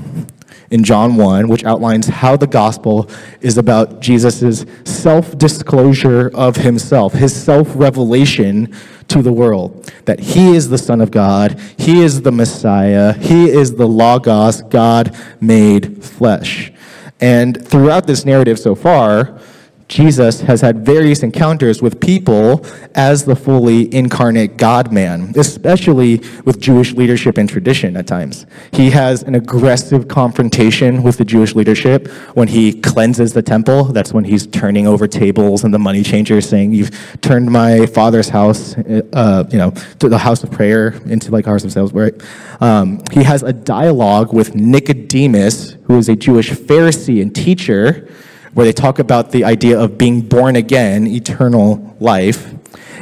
in 0.74 0.84
John 0.84 1.18
1, 1.18 1.50
which 1.50 1.64
outlines 1.66 2.08
how 2.08 2.36
the 2.36 2.48
gospel 2.48 3.08
is 3.42 3.60
about 3.60 4.00
Jesus' 4.00 4.66
self 4.86 5.38
disclosure 5.38 6.32
of 6.34 6.56
himself, 6.56 7.14
his 7.14 7.32
self 7.32 7.68
revelation 7.76 8.74
to 9.08 9.22
the 9.22 9.32
world 9.32 9.92
that 10.06 10.20
he 10.20 10.56
is 10.56 10.70
the 10.70 10.80
Son 10.80 11.00
of 11.00 11.12
God, 11.12 11.60
he 11.78 12.02
is 12.02 12.24
the 12.24 12.32
Messiah, 12.32 13.14
he 13.14 13.52
is 13.52 13.76
the 13.76 13.88
Logos, 13.88 14.64
God 14.64 15.16
made 15.40 16.04
flesh. 16.04 16.74
And 17.22 17.64
throughout 17.64 18.08
this 18.08 18.26
narrative 18.26 18.58
so 18.58 18.74
far, 18.74 19.40
Jesus 19.88 20.42
has 20.42 20.62
had 20.62 20.86
various 20.86 21.24
encounters 21.24 21.82
with 21.82 22.00
people 22.00 22.66
as 22.96 23.26
the 23.26 23.36
fully 23.36 23.94
incarnate 23.94 24.58
God 24.58 24.92
man, 24.92 25.34
especially 25.36 26.22
with 26.46 26.60
Jewish 26.60 26.94
leadership 26.94 27.38
and 27.38 27.50
tradition 27.50 27.98
at 27.98 28.08
times. 28.08 28.46
He 28.72 28.90
has 28.92 29.24
an 29.24 29.36
aggressive 29.36 30.08
confrontation 30.08 31.04
with 31.04 31.18
the 31.18 31.26
Jewish 31.26 31.54
leadership 31.54 32.08
when 32.34 32.48
he 32.48 32.74
cleanses 32.74 33.34
the 33.34 33.42
temple. 33.42 33.86
That's 33.86 34.14
when 34.14 34.24
he's 34.24 34.48
turning 34.48 34.88
over 34.88 35.08
tables 35.08 35.64
and 35.64 35.74
the 35.74 35.80
money 35.80 36.04
changers 36.04 36.48
saying, 36.48 36.74
You've 36.74 36.92
turned 37.22 37.52
my 37.52 37.86
father's 37.86 38.30
house, 38.30 38.76
uh, 38.78 39.48
you 39.52 39.58
know, 39.58 39.72
to 40.00 40.10
the 40.10 40.18
house 40.18 40.44
of 40.44 40.52
prayer 40.52 40.94
into 41.06 41.32
like 41.32 41.46
house 41.46 41.64
of 41.64 41.72
sales, 41.72 41.94
right? 41.94 42.14
Um, 42.62 43.02
he 43.12 43.24
has 43.24 43.44
a 43.44 43.54
dialogue 43.54 44.34
with 44.34 44.56
Nicodemus, 44.56 45.78
who 45.84 45.98
is 45.98 46.10
a 46.10 46.16
Jewish 46.16 46.50
Pharisee 46.52 47.22
and 47.22 47.36
teacher 47.36 48.10
where 48.54 48.66
they 48.66 48.74
talk 48.74 49.00
about 49.00 49.32
the 49.32 49.44
idea 49.44 49.80
of 49.80 49.98
being 49.98 50.22
born 50.22 50.56
again, 50.56 51.08
eternal 51.08 51.96
life. 52.00 52.54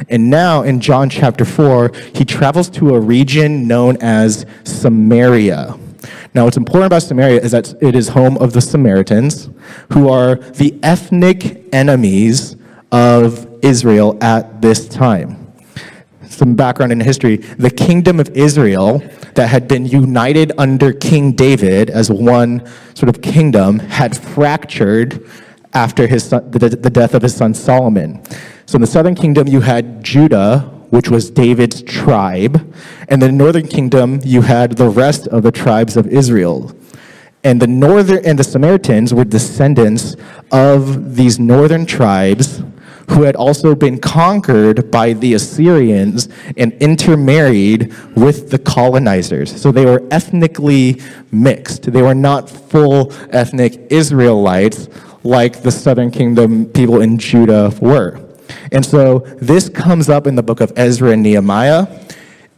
And 0.08 0.30
now 0.30 0.62
in 0.62 0.80
John 0.80 1.10
chapter 1.10 1.44
4, 1.44 1.92
he 2.14 2.24
travels 2.24 2.68
to 2.70 2.94
a 2.94 3.00
region 3.00 3.68
known 3.68 3.96
as 4.00 4.46
Samaria. 4.64 5.78
Now, 6.34 6.44
what's 6.44 6.56
important 6.56 6.86
about 6.86 7.02
Samaria 7.02 7.40
is 7.40 7.52
that 7.52 7.74
it 7.82 7.94
is 7.94 8.08
home 8.08 8.38
of 8.38 8.54
the 8.54 8.60
Samaritans, 8.60 9.50
who 9.92 10.08
are 10.08 10.36
the 10.36 10.78
ethnic 10.82 11.62
enemies 11.74 12.56
of 12.90 13.46
Israel 13.62 14.16
at 14.22 14.62
this 14.62 14.88
time. 14.88 15.41
Some 16.32 16.54
background 16.54 16.92
in 16.92 17.00
history 17.00 17.36
the 17.36 17.70
kingdom 17.70 18.18
of 18.18 18.30
Israel, 18.30 19.02
that 19.34 19.48
had 19.48 19.68
been 19.68 19.84
united 19.84 20.50
under 20.56 20.92
King 20.92 21.32
David 21.32 21.90
as 21.90 22.10
one 22.10 22.66
sort 22.94 23.08
of 23.10 23.20
kingdom, 23.20 23.78
had 23.78 24.16
fractured 24.16 25.28
after 25.74 26.06
his 26.06 26.24
son, 26.24 26.50
the, 26.50 26.70
the 26.70 26.90
death 26.90 27.14
of 27.14 27.22
his 27.22 27.34
son 27.34 27.52
Solomon. 27.52 28.22
So 28.64 28.76
in 28.76 28.80
the 28.80 28.86
southern 28.86 29.14
kingdom, 29.14 29.46
you 29.46 29.60
had 29.60 30.02
Judah, 30.02 30.60
which 30.88 31.10
was 31.10 31.30
David's 31.30 31.82
tribe. 31.82 32.74
And 33.08 33.20
the 33.20 33.30
northern 33.30 33.66
kingdom, 33.66 34.20
you 34.24 34.40
had 34.42 34.72
the 34.78 34.88
rest 34.88 35.28
of 35.28 35.42
the 35.42 35.52
tribes 35.52 35.96
of 35.98 36.06
Israel. 36.06 36.74
And 37.44 37.60
the 37.60 37.66
northern 37.66 38.24
and 38.24 38.38
the 38.38 38.44
Samaritans 38.44 39.12
were 39.12 39.24
descendants 39.24 40.16
of 40.50 41.16
these 41.16 41.38
northern 41.38 41.84
tribes 41.84 42.62
who 43.12 43.22
had 43.22 43.36
also 43.36 43.74
been 43.74 43.98
conquered 43.98 44.90
by 44.90 45.12
the 45.12 45.34
Assyrians 45.34 46.28
and 46.56 46.72
intermarried 46.74 47.92
with 48.16 48.50
the 48.50 48.58
colonizers. 48.58 49.60
So 49.60 49.70
they 49.70 49.84
were 49.84 50.02
ethnically 50.10 51.00
mixed. 51.30 51.92
They 51.92 52.02
were 52.02 52.14
not 52.14 52.48
full 52.48 53.12
ethnic 53.30 53.86
Israelites 53.90 54.88
like 55.24 55.62
the 55.62 55.70
southern 55.70 56.10
kingdom 56.10 56.66
people 56.66 57.00
in 57.00 57.18
Judah 57.18 57.72
were. 57.80 58.18
And 58.72 58.84
so 58.84 59.20
this 59.40 59.68
comes 59.68 60.08
up 60.08 60.26
in 60.26 60.34
the 60.34 60.42
book 60.42 60.60
of 60.60 60.72
Ezra 60.76 61.10
and 61.10 61.22
Nehemiah. 61.22 61.86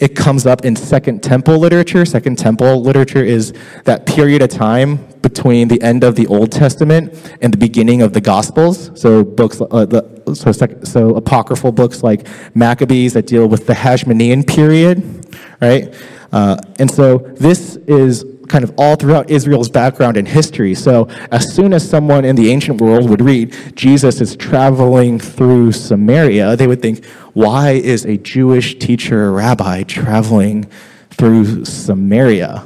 It 0.05 0.15
comes 0.15 0.45
up 0.45 0.67
in 0.67 0.77
Second 0.77 1.23
Temple 1.23 1.57
literature. 1.57 2.05
Second 2.05 2.37
Temple 2.37 2.83
literature 2.83 3.25
is 3.25 3.55
that 3.85 4.05
period 4.05 4.43
of 4.43 4.51
time 4.51 4.97
between 5.23 5.69
the 5.69 5.81
end 5.81 6.05
of 6.05 6.15
the 6.15 6.27
Old 6.27 6.53
Testament 6.53 7.33
and 7.41 7.51
the 7.51 7.57
beginning 7.57 8.03
of 8.03 8.13
the 8.13 8.21
Gospels. 8.21 8.91
So 9.01 9.25
books, 9.25 9.63
uh, 9.63 9.87
the, 9.87 10.35
so, 10.35 10.53
so 10.53 11.17
apocryphal 11.17 11.73
books 11.73 12.03
like 12.03 12.27
Maccabees 12.55 13.15
that 13.15 13.27
deal 13.27 13.47
with 13.47 13.67
the 13.67 13.73
Hasmonean 13.73 14.47
period, 14.47 15.27
right? 15.63 15.95
Uh, 16.31 16.59
and 16.79 16.91
so 16.91 17.17
this 17.41 17.77
is 17.87 18.27
kind 18.49 18.65
of 18.65 18.73
all 18.79 18.97
throughout 18.97 19.31
Israel's 19.31 19.69
background 19.69 20.17
and 20.17 20.27
history. 20.27 20.75
So 20.75 21.09
as 21.31 21.53
soon 21.55 21.73
as 21.73 21.89
someone 21.89 22.25
in 22.25 22.37
the 22.37 22.51
ancient 22.51 22.81
world 22.81 23.09
would 23.09 23.21
read 23.21 23.55
Jesus 23.75 24.21
is 24.21 24.37
traveling 24.37 25.19
through 25.19 25.73
Samaria, 25.73 26.57
they 26.57 26.67
would 26.67 26.83
think, 26.83 27.05
why 27.33 27.73
is 27.73 28.05
a 28.05 28.17
Jewish 28.17 28.79
teacher 28.79 29.33
rabbi 29.33 29.83
traveling 29.83 30.65
through 31.11 31.65
Samaria? 31.65 32.65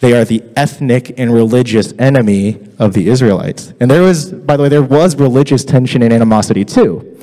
They 0.00 0.12
are 0.12 0.24
the 0.24 0.42
ethnic 0.56 1.18
and 1.18 1.32
religious 1.32 1.94
enemy 1.98 2.60
of 2.78 2.92
the 2.92 3.08
Israelites. 3.08 3.72
And 3.80 3.90
there 3.90 4.02
was, 4.02 4.30
by 4.30 4.56
the 4.56 4.64
way, 4.64 4.68
there 4.68 4.82
was 4.82 5.16
religious 5.16 5.64
tension 5.64 6.02
and 6.02 6.12
animosity 6.12 6.64
too. 6.64 7.18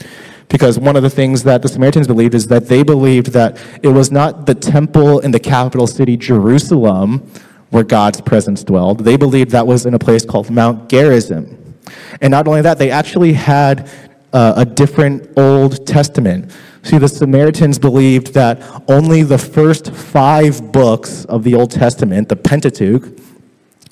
Because 0.50 0.78
one 0.78 0.96
of 0.96 1.04
the 1.04 1.10
things 1.10 1.44
that 1.44 1.62
the 1.62 1.68
Samaritans 1.68 2.08
believed 2.08 2.36
is 2.36 2.48
that 2.48 2.68
they 2.68 2.84
believed 2.84 3.28
that 3.28 3.58
it 3.82 3.88
was 3.88 4.12
not 4.12 4.46
the 4.46 4.54
temple 4.54 5.20
in 5.20 5.32
the 5.32 5.40
capital 5.40 5.88
city, 5.88 6.18
Jerusalem, 6.18 7.32
where 7.74 7.84
God's 7.84 8.22
presence 8.22 8.64
dwelled. 8.64 9.00
They 9.00 9.18
believed 9.18 9.50
that 9.50 9.66
was 9.66 9.88
in 9.88 9.96
a 9.96 10.00
place 10.00 10.24
called 10.24 10.52
Mount 10.52 10.90
Gerizim. 10.90 11.76
And 12.22 12.30
not 12.30 12.48
only 12.48 12.62
that, 12.62 12.78
they 12.78 12.92
actually 12.92 13.34
had 13.34 13.90
uh, 14.32 14.54
a 14.58 14.64
different 14.64 15.28
Old 15.36 15.88
Testament. 15.88 16.56
See, 16.84 17.00
the 17.00 17.08
Samaritans 17.08 17.80
believed 17.80 18.36
that 18.36 18.62
only 18.88 19.24
the 19.24 19.40
first 19.40 19.92
five 19.92 20.72
books 20.72 21.26
of 21.26 21.44
the 21.44 21.56
Old 21.56 21.72
Testament, 21.72 22.30
the 22.30 22.36
Pentateuch, 22.36 23.06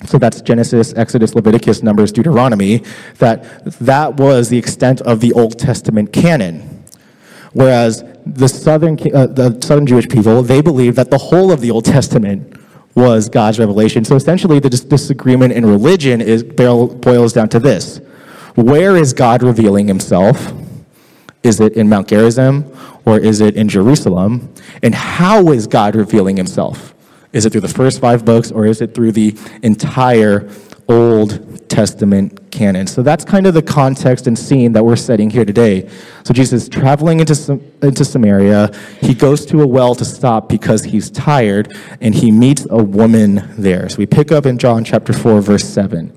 so 0.06 0.16
that's 0.16 0.40
Genesis, 0.42 0.94
Exodus, 0.94 1.34
Leviticus, 1.34 1.82
Numbers, 1.82 2.12
Deuteronomy, 2.12 2.84
that 3.18 3.68
that 3.80 4.16
was 4.16 4.48
the 4.48 4.58
extent 4.58 5.00
of 5.00 5.18
the 5.18 5.32
Old 5.32 5.58
Testament 5.58 6.12
canon. 6.12 6.84
Whereas 7.52 8.04
the 8.24 8.48
southern, 8.48 8.96
uh, 9.12 9.26
the 9.26 9.60
southern 9.60 9.86
Jewish 9.86 10.08
people, 10.08 10.42
they 10.42 10.60
believed 10.60 10.96
that 10.96 11.10
the 11.10 11.18
whole 11.18 11.50
of 11.50 11.60
the 11.60 11.72
Old 11.72 11.84
Testament 11.84 12.61
was 12.94 13.28
God's 13.28 13.58
revelation. 13.58 14.04
So 14.04 14.16
essentially, 14.16 14.60
the 14.60 14.70
disagreement 14.70 15.52
in 15.52 15.64
religion 15.64 16.20
is 16.20 16.42
boils 16.42 17.32
down 17.32 17.48
to 17.50 17.58
this: 17.58 17.98
Where 18.54 18.96
is 18.96 19.12
God 19.12 19.42
revealing 19.42 19.88
Himself? 19.88 20.52
Is 21.42 21.58
it 21.58 21.72
in 21.72 21.88
Mount 21.88 22.08
Gerizim 22.08 22.70
or 23.04 23.18
is 23.18 23.40
it 23.40 23.56
in 23.56 23.68
Jerusalem? 23.68 24.54
And 24.82 24.94
how 24.94 25.50
is 25.50 25.66
God 25.66 25.96
revealing 25.96 26.36
Himself? 26.36 26.94
Is 27.32 27.46
it 27.46 27.50
through 27.50 27.62
the 27.62 27.68
first 27.68 28.00
five 28.00 28.24
books 28.24 28.52
or 28.52 28.66
is 28.66 28.80
it 28.80 28.94
through 28.94 29.12
the 29.12 29.36
entire 29.62 30.48
Old 30.92 31.68
Testament 31.68 32.50
canon. 32.50 32.86
So 32.86 33.02
that's 33.02 33.24
kind 33.24 33.46
of 33.46 33.54
the 33.54 33.62
context 33.62 34.26
and 34.26 34.38
scene 34.38 34.72
that 34.72 34.84
we're 34.84 34.96
setting 34.96 35.30
here 35.30 35.44
today. 35.44 35.88
So 36.22 36.34
Jesus 36.34 36.64
is 36.64 36.68
traveling 36.68 37.20
into, 37.20 37.60
into 37.80 38.04
Samaria. 38.04 38.70
He 39.00 39.14
goes 39.14 39.46
to 39.46 39.62
a 39.62 39.66
well 39.66 39.94
to 39.94 40.04
stop 40.04 40.50
because 40.50 40.84
he's 40.84 41.10
tired, 41.10 41.74
and 42.00 42.14
he 42.14 42.30
meets 42.30 42.66
a 42.68 42.82
woman 42.82 43.54
there. 43.56 43.88
So 43.88 43.96
we 43.98 44.06
pick 44.06 44.30
up 44.30 44.44
in 44.44 44.58
John 44.58 44.84
chapter 44.84 45.14
4, 45.14 45.40
verse 45.40 45.64
7. 45.64 46.12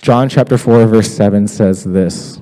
John 0.00 0.30
chapter 0.30 0.56
4, 0.56 0.86
verse 0.86 1.14
7 1.14 1.46
says 1.46 1.84
this 1.84 2.38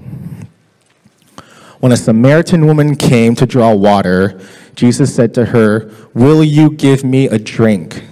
When 1.80 1.90
a 1.90 1.96
Samaritan 1.96 2.66
woman 2.66 2.94
came 2.94 3.34
to 3.34 3.46
draw 3.46 3.74
water, 3.74 4.40
Jesus 4.76 5.12
said 5.12 5.34
to 5.34 5.46
her, 5.46 5.90
Will 6.14 6.44
you 6.44 6.70
give 6.70 7.02
me 7.02 7.26
a 7.26 7.38
drink? 7.38 8.04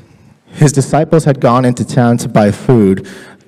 His 0.57 0.73
disciples 0.73 1.25
had 1.25 1.41
gone 1.41 1.65
into 1.65 1.85
town 1.85 2.17
to 2.19 2.29
buy 2.29 2.51
food. 2.51 3.07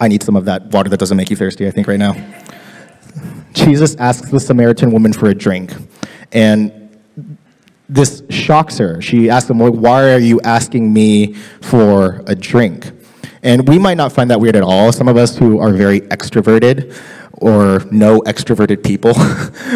I 0.00 0.08
need 0.08 0.22
some 0.22 0.36
of 0.36 0.44
that 0.44 0.66
water 0.66 0.88
that 0.90 0.98
doesn't 0.98 1.16
make 1.16 1.30
you 1.30 1.36
thirsty, 1.36 1.66
I 1.66 1.70
think, 1.70 1.88
right 1.88 1.98
now. 1.98 2.14
Jesus 3.54 3.96
asks 3.96 4.30
the 4.30 4.40
Samaritan 4.40 4.92
woman 4.92 5.12
for 5.12 5.28
a 5.28 5.34
drink. 5.34 5.72
And 6.32 6.86
this 7.88 8.22
shocks 8.28 8.78
her. 8.78 9.00
She 9.00 9.30
asks 9.30 9.48
him, 9.48 9.58
Why 9.58 10.12
are 10.12 10.18
you 10.18 10.40
asking 10.42 10.92
me 10.92 11.34
for 11.62 12.22
a 12.26 12.34
drink? 12.34 12.90
And 13.42 13.66
we 13.68 13.78
might 13.78 13.96
not 13.96 14.12
find 14.12 14.30
that 14.30 14.40
weird 14.40 14.56
at 14.56 14.62
all. 14.62 14.92
Some 14.92 15.08
of 15.08 15.16
us 15.16 15.36
who 15.36 15.60
are 15.60 15.72
very 15.72 16.00
extroverted, 16.00 16.94
or 17.38 17.80
no 17.90 18.20
extroverted 18.20 18.82
people. 18.84 19.12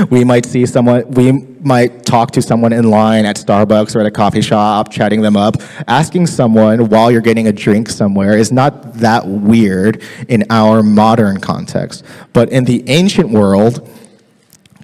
we 0.10 0.24
might 0.24 0.46
see 0.46 0.64
someone, 0.66 1.08
we 1.10 1.32
might 1.60 2.04
talk 2.04 2.30
to 2.32 2.42
someone 2.42 2.72
in 2.72 2.88
line 2.90 3.24
at 3.24 3.36
Starbucks 3.36 3.94
or 3.94 4.00
at 4.00 4.06
a 4.06 4.10
coffee 4.10 4.40
shop, 4.40 4.90
chatting 4.90 5.20
them 5.20 5.36
up. 5.36 5.56
Asking 5.86 6.26
someone 6.26 6.88
while 6.88 7.10
you're 7.10 7.20
getting 7.20 7.48
a 7.48 7.52
drink 7.52 7.88
somewhere 7.88 8.36
is 8.36 8.50
not 8.50 8.94
that 8.94 9.26
weird 9.26 10.02
in 10.28 10.44
our 10.50 10.82
modern 10.82 11.40
context. 11.40 12.04
But 12.32 12.50
in 12.50 12.64
the 12.64 12.88
ancient 12.88 13.30
world, 13.30 13.88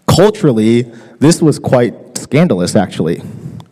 culturally, 0.06 0.82
this 1.18 1.40
was 1.40 1.58
quite 1.58 1.94
scandalous, 2.16 2.76
actually 2.76 3.22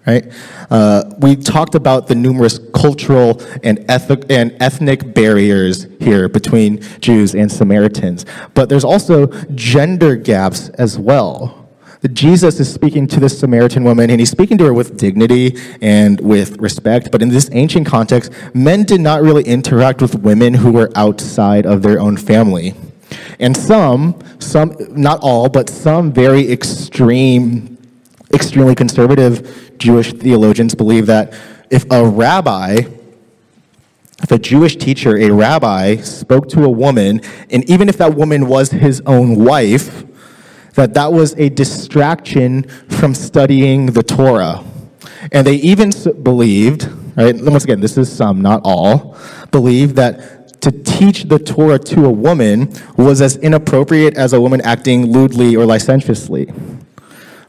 right? 0.07 0.33
Uh, 0.71 1.05
we 1.19 1.37
talked 1.37 1.75
about 1.75 2.09
the 2.09 2.15
numerous 2.15 2.59
cultural 2.75 3.41
and, 3.63 3.85
eth- 3.89 4.31
and 4.31 4.57
ethnic 4.61 5.15
barriers 5.15 5.87
here 6.01 6.29
between 6.29 6.83
Jews 7.01 7.35
and 7.35 7.51
Samaritans, 7.51 8.27
but 8.55 8.69
there's 8.69 8.85
also 8.85 9.27
gender 9.55 10.17
gaps 10.17 10.69
as 10.71 10.99
well. 10.99 11.65
Jesus 12.13 12.61
is 12.61 12.73
speaking 12.73 13.07
to 13.07 13.21
this 13.21 13.39
Samaritan 13.39 13.83
woman, 13.83 14.11
and 14.11 14.21
he's 14.21 14.31
speaking 14.31 14.59
to 14.59 14.65
her 14.65 14.75
with 14.75 14.99
dignity 14.99 15.57
and 15.81 16.21
with 16.21 16.59
respect. 16.59 17.11
But 17.11 17.23
in 17.23 17.31
this 17.31 17.49
ancient 17.53 17.87
context, 17.87 18.31
men 18.55 18.83
did 18.83 19.01
not 19.01 19.23
really 19.23 19.45
interact 19.45 20.03
with 20.03 20.17
women 20.17 20.53
who 20.53 20.71
were 20.71 20.91
outside 20.97 21.65
of 21.65 21.81
their 21.81 21.99
own 21.99 22.19
family. 22.19 22.75
And 23.39 23.57
some, 23.57 24.19
some, 24.39 24.77
not 24.91 25.21
all, 25.23 25.49
but 25.49 25.71
some 25.71 26.13
very 26.13 26.51
extreme, 26.53 27.79
extremely 28.35 28.75
conservative 28.75 29.64
Jewish 29.79 30.13
theologians 30.13 30.75
believe 30.75 31.07
that 31.07 31.35
if 31.71 31.85
a 31.91 32.07
rabbi, 32.07 32.81
if 34.23 34.31
a 34.31 34.39
Jewish 34.39 34.77
teacher, 34.77 35.17
a 35.17 35.31
rabbi, 35.31 35.97
spoke 35.97 36.49
to 36.51 36.65
a 36.65 36.71
woman, 36.71 37.21
and 37.51 37.69
even 37.69 37.89
if 37.89 37.97
that 37.99 38.15
woman 38.15 38.47
was 38.47 38.71
his 38.71 39.03
own 39.07 39.45
wife, 39.45 40.05
that 40.75 40.95
that 40.95 41.13
was 41.13 41.35
a 41.35 41.49
distraction 41.49 42.65
from 42.89 43.15
studying 43.15 43.87
the 43.87 44.03
Torah. 44.03 44.65
And 45.33 45.47
they 45.47 45.57
even 45.57 45.91
believed, 46.23 46.89
right, 47.17 47.35
once 47.41 47.65
again, 47.65 47.81
this 47.81 47.97
is 47.97 48.11
some, 48.11 48.43
not 48.43 48.61
all, 48.65 49.17
believed 49.51 49.97
that 49.97 50.61
to 50.63 50.73
teach 50.73 51.25
the 51.25 51.39
Torah 51.39 51.79
to 51.79 52.07
a 52.07 52.11
woman 52.11 52.73
was 52.97 53.21
as 53.21 53.37
inappropriate 53.37 54.17
as 54.17 54.33
a 54.33 54.41
woman 54.41 54.61
acting 54.63 55.13
lewdly 55.13 55.57
or 55.57 55.67
licentiously. 55.67 56.53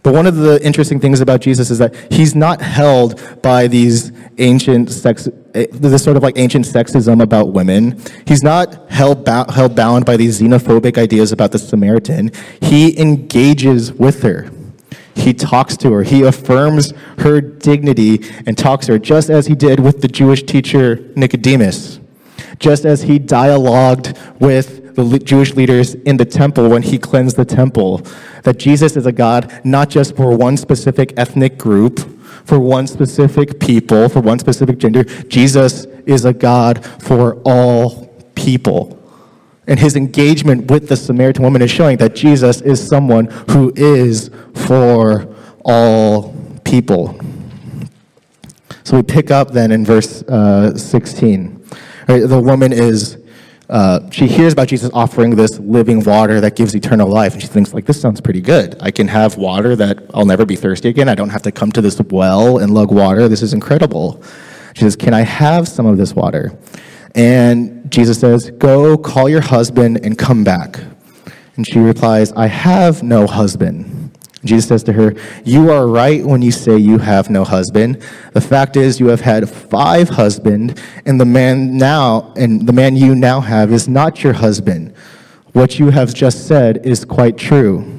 But 0.06 0.14
one 0.14 0.28
of 0.28 0.36
the 0.36 0.64
interesting 0.64 1.00
things 1.00 1.20
about 1.20 1.42
Jesus 1.42 1.72
is 1.72 1.80
that 1.80 1.96
he's 2.12 2.36
not 2.36 2.62
held 2.62 3.20
by 3.42 3.66
these 3.68 4.12
ancient 4.38 4.92
sex, 4.92 5.28
eh, 5.56 5.66
this 5.72 6.04
sort 6.04 6.16
of 6.16 6.22
like 6.22 6.38
ancient 6.38 6.66
sexism 6.66 7.24
about 7.24 7.54
women. 7.54 8.00
He's 8.28 8.44
not 8.44 8.88
held, 8.92 9.28
held 9.28 9.76
bound 9.76 10.06
by 10.06 10.16
these 10.16 10.40
xenophobic 10.40 11.00
ideas 11.00 11.32
about 11.32 11.54
the 11.54 11.58
Samaritan. 11.58 12.30
He 12.62 12.96
engages 13.02 13.94
with 13.94 14.22
her. 14.22 14.52
He 15.16 15.34
talks 15.34 15.76
to 15.78 15.92
her. 15.94 16.04
He 16.04 16.22
affirms 16.22 16.94
her 17.18 17.42
dignity 17.42 18.22
and 18.46 18.56
talks 18.56 18.86
to 18.86 18.92
her, 18.92 19.00
just 19.00 19.32
as 19.32 19.48
he 19.48 19.56
did 19.56 19.80
with 19.80 20.02
the 20.02 20.08
Jewish 20.08 20.44
teacher 20.44 20.98
Nicodemus, 21.16 22.00
just 22.60 22.86
as 22.86 23.02
he 23.02 23.18
dialogued 23.18 24.16
with 24.40 24.86
the 24.96 25.20
Jewish 25.20 25.54
leaders 25.56 25.94
in 25.94 26.18
the 26.18 26.26
temple 26.26 26.70
when 26.70 26.82
he 26.82 26.98
cleansed 26.98 27.36
the 27.36 27.46
temple. 27.46 28.02
That 28.46 28.58
Jesus 28.58 28.96
is 28.96 29.06
a 29.06 29.12
God 29.12 29.62
not 29.64 29.90
just 29.90 30.16
for 30.16 30.36
one 30.36 30.56
specific 30.58 31.14
ethnic 31.18 31.58
group, 31.58 32.00
for 32.46 32.60
one 32.60 32.88
specific 32.88 33.60
people, 33.60 34.08
for 34.08 34.22
one 34.22 34.40
specific 34.40 34.78
gender. 34.78 35.04
Jesus 35.04 35.86
is 36.06 36.26
a 36.26 36.34
God 36.34 36.86
for 37.02 37.42
all 37.44 38.08
people. 38.36 39.02
And 39.68 39.80
his 39.80 39.96
engagement 39.96 40.70
with 40.70 40.88
the 40.90 40.96
Samaritan 40.96 41.44
woman 41.44 41.62
is 41.62 41.72
showing 41.72 41.98
that 41.98 42.16
Jesus 42.16 42.62
is 42.62 42.86
someone 42.86 43.26
who 43.50 43.74
is 43.76 44.30
for 44.54 45.28
all 45.64 46.36
people. 46.64 47.20
So 48.84 48.98
we 48.98 49.04
pick 49.04 49.32
up 49.32 49.52
then 49.52 49.72
in 49.72 49.84
verse 49.84 50.22
uh, 50.24 50.78
16. 50.78 51.68
Right, 52.08 52.20
the 52.28 52.40
woman 52.40 52.72
is 52.72 53.18
uh, 53.70 54.10
she 54.12 54.28
hears 54.28 54.54
about 54.54 54.68
Jesus 54.68 54.92
offering 54.94 55.36
this 55.36 55.58
living 55.60 56.04
water 56.04 56.40
that 56.42 56.56
gives 56.56 56.76
eternal 56.76 57.08
life, 57.08 57.34
and 57.34 57.42
she 57.42 57.48
thinks, 57.48 57.74
like, 57.74 57.86
this 57.86 58.00
sounds 58.00 58.22
pretty 58.22 58.42
good. 58.42 58.76
I 58.80 58.92
can 58.92 59.08
have 59.08 59.38
water 59.38 59.76
that 59.76 60.06
I'll 60.14 60.26
never 60.26 60.46
be 60.46 60.56
thirsty 60.56 60.90
again. 60.90 61.10
I 61.10 61.16
don't 61.16 61.30
have 61.30 61.42
to 61.44 61.52
come 61.52 61.72
to 61.72 61.82
this 61.82 62.00
well 62.10 62.60
and 62.60 62.74
lug 62.74 62.92
water. 62.92 63.28
This 63.28 63.42
is 63.42 63.54
incredible. 63.54 64.22
She 64.76 64.82
says, 64.82 64.96
Can 64.96 65.14
I 65.14 65.22
have 65.22 65.68
some 65.68 65.86
of 65.86 65.98
this 65.98 66.14
water? 66.14 66.58
And 67.16 67.90
Jesus 67.92 68.20
says, 68.20 68.52
Go 68.52 68.98
call 68.98 69.30
your 69.30 69.42
husband 69.42 70.02
and 70.04 70.18
come 70.18 70.44
back. 70.44 70.80
And 71.56 71.66
she 71.66 71.80
replies, 71.80 72.34
I 72.34 72.48
have 72.48 73.02
no 73.02 73.26
husband. 73.26 73.95
Jesus 74.46 74.68
says 74.68 74.84
to 74.84 74.94
her, 74.94 75.14
You 75.44 75.72
are 75.72 75.88
right 75.88 76.26
when 76.26 76.42
you 76.42 76.52
say 76.52 76.78
you 76.78 76.98
have 77.00 77.30
no 77.30 77.44
husband. 77.44 78.02
The 78.34 78.42
fact 78.42 78.78
is, 78.78 79.00
you 79.00 79.08
have 79.08 79.22
had 79.22 79.50
five 79.50 80.10
husbands, 80.10 80.82
and 81.06 81.20
the 81.20 81.26
man 81.26 81.78
now, 81.78 82.34
and 82.36 82.68
the 82.68 82.74
man 82.74 82.96
you 82.96 83.16
now 83.16 83.42
have 83.42 83.72
is 83.72 83.88
not 83.88 84.24
your 84.24 84.34
husband. 84.34 84.96
What 85.54 85.80
you 85.80 85.90
have 85.90 86.14
just 86.14 86.48
said 86.48 86.86
is 86.86 87.06
quite 87.06 87.38
true. 87.38 87.92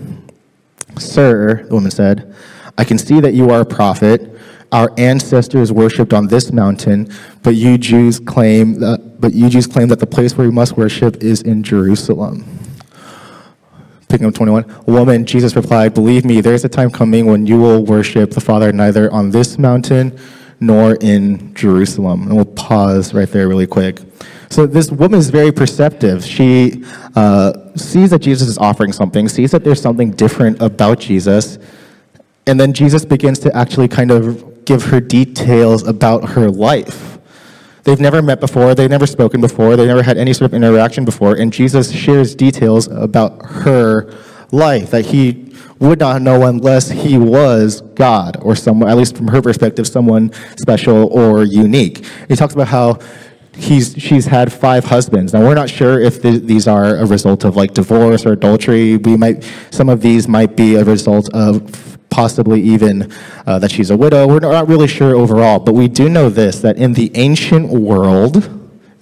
Sir, 0.98 1.64
the 1.68 1.74
woman 1.74 1.90
said, 1.90 2.34
I 2.78 2.84
can 2.84 2.98
see 2.98 3.20
that 3.20 3.34
you 3.34 3.50
are 3.50 3.62
a 3.62 3.66
prophet. 3.66 4.32
Our 4.72 4.92
ancestors 4.98 5.72
worshipped 5.72 6.12
on 6.12 6.26
this 6.26 6.52
mountain, 6.52 7.10
but 7.42 7.54
you 7.54 7.78
Jews 7.78 8.20
claim 8.20 8.80
that, 8.80 9.20
but 9.20 9.32
you 9.32 9.48
Jews 9.48 9.66
claim 9.66 9.88
that 9.88 10.00
the 10.00 10.06
place 10.06 10.36
where 10.36 10.46
we 10.46 10.52
must 10.52 10.76
worship 10.76 11.22
is 11.22 11.42
in 11.42 11.62
Jerusalem. 11.62 12.55
Picking 14.08 14.26
up 14.26 14.34
21. 14.34 14.84
Woman, 14.86 15.26
Jesus 15.26 15.56
replied, 15.56 15.94
Believe 15.94 16.24
me, 16.24 16.40
there 16.40 16.54
is 16.54 16.64
a 16.64 16.68
time 16.68 16.90
coming 16.90 17.26
when 17.26 17.46
you 17.46 17.58
will 17.58 17.84
worship 17.84 18.30
the 18.30 18.40
Father 18.40 18.72
neither 18.72 19.12
on 19.12 19.30
this 19.30 19.58
mountain 19.58 20.16
nor 20.60 20.94
in 20.96 21.54
Jerusalem. 21.54 22.22
And 22.22 22.36
we'll 22.36 22.44
pause 22.44 23.12
right 23.12 23.28
there 23.28 23.48
really 23.48 23.66
quick. 23.66 24.00
So 24.48 24.66
this 24.66 24.90
woman 24.90 25.18
is 25.18 25.30
very 25.30 25.52
perceptive. 25.52 26.24
She 26.24 26.84
uh, 27.16 27.74
sees 27.74 28.10
that 28.10 28.20
Jesus 28.20 28.48
is 28.48 28.58
offering 28.58 28.92
something, 28.92 29.28
sees 29.28 29.50
that 29.50 29.64
there's 29.64 29.80
something 29.80 30.12
different 30.12 30.62
about 30.62 31.00
Jesus, 31.00 31.58
and 32.46 32.60
then 32.60 32.72
Jesus 32.72 33.04
begins 33.04 33.40
to 33.40 33.54
actually 33.56 33.88
kind 33.88 34.10
of 34.12 34.64
give 34.64 34.84
her 34.84 35.00
details 35.00 35.86
about 35.86 36.30
her 36.30 36.48
life. 36.48 37.15
They've 37.86 38.00
never 38.00 38.20
met 38.20 38.40
before, 38.40 38.74
they've 38.74 38.90
never 38.90 39.06
spoken 39.06 39.40
before, 39.40 39.76
they've 39.76 39.86
never 39.86 40.02
had 40.02 40.18
any 40.18 40.32
sort 40.32 40.50
of 40.50 40.54
interaction 40.54 41.04
before, 41.04 41.36
and 41.36 41.52
Jesus 41.52 41.92
shares 41.92 42.34
details 42.34 42.88
about 42.88 43.40
her 43.46 44.12
life 44.50 44.90
that 44.90 45.06
he 45.06 45.54
would 45.78 46.00
not 46.00 46.20
know 46.20 46.42
unless 46.46 46.90
he 46.90 47.16
was 47.16 47.82
God, 47.94 48.38
or 48.42 48.56
someone, 48.56 48.90
at 48.90 48.96
least 48.96 49.16
from 49.16 49.28
her 49.28 49.40
perspective, 49.40 49.86
someone 49.86 50.32
special 50.58 51.06
or 51.12 51.44
unique. 51.44 52.04
He 52.26 52.34
talks 52.34 52.54
about 52.54 52.66
how 52.66 52.98
he's 53.54 53.94
she's 53.96 54.26
had 54.26 54.52
five 54.52 54.84
husbands. 54.84 55.32
Now 55.32 55.42
we're 55.42 55.54
not 55.54 55.70
sure 55.70 56.00
if 56.00 56.20
th- 56.20 56.42
these 56.42 56.66
are 56.66 56.96
a 56.96 57.06
result 57.06 57.44
of 57.44 57.54
like 57.54 57.72
divorce 57.72 58.26
or 58.26 58.32
adultery. 58.32 58.96
We 58.96 59.16
might 59.16 59.48
some 59.70 59.88
of 59.88 60.00
these 60.00 60.26
might 60.26 60.56
be 60.56 60.74
a 60.74 60.84
result 60.84 61.32
of 61.32 61.95
possibly 62.10 62.60
even 62.62 63.12
uh, 63.46 63.58
that 63.58 63.70
she's 63.70 63.90
a 63.90 63.96
widow. 63.96 64.26
We're 64.26 64.40
not 64.40 64.68
really 64.68 64.88
sure 64.88 65.14
overall, 65.14 65.58
but 65.58 65.74
we 65.74 65.88
do 65.88 66.08
know 66.08 66.28
this 66.28 66.60
that 66.60 66.76
in 66.76 66.92
the 66.94 67.10
ancient 67.14 67.68
world, 67.68 68.48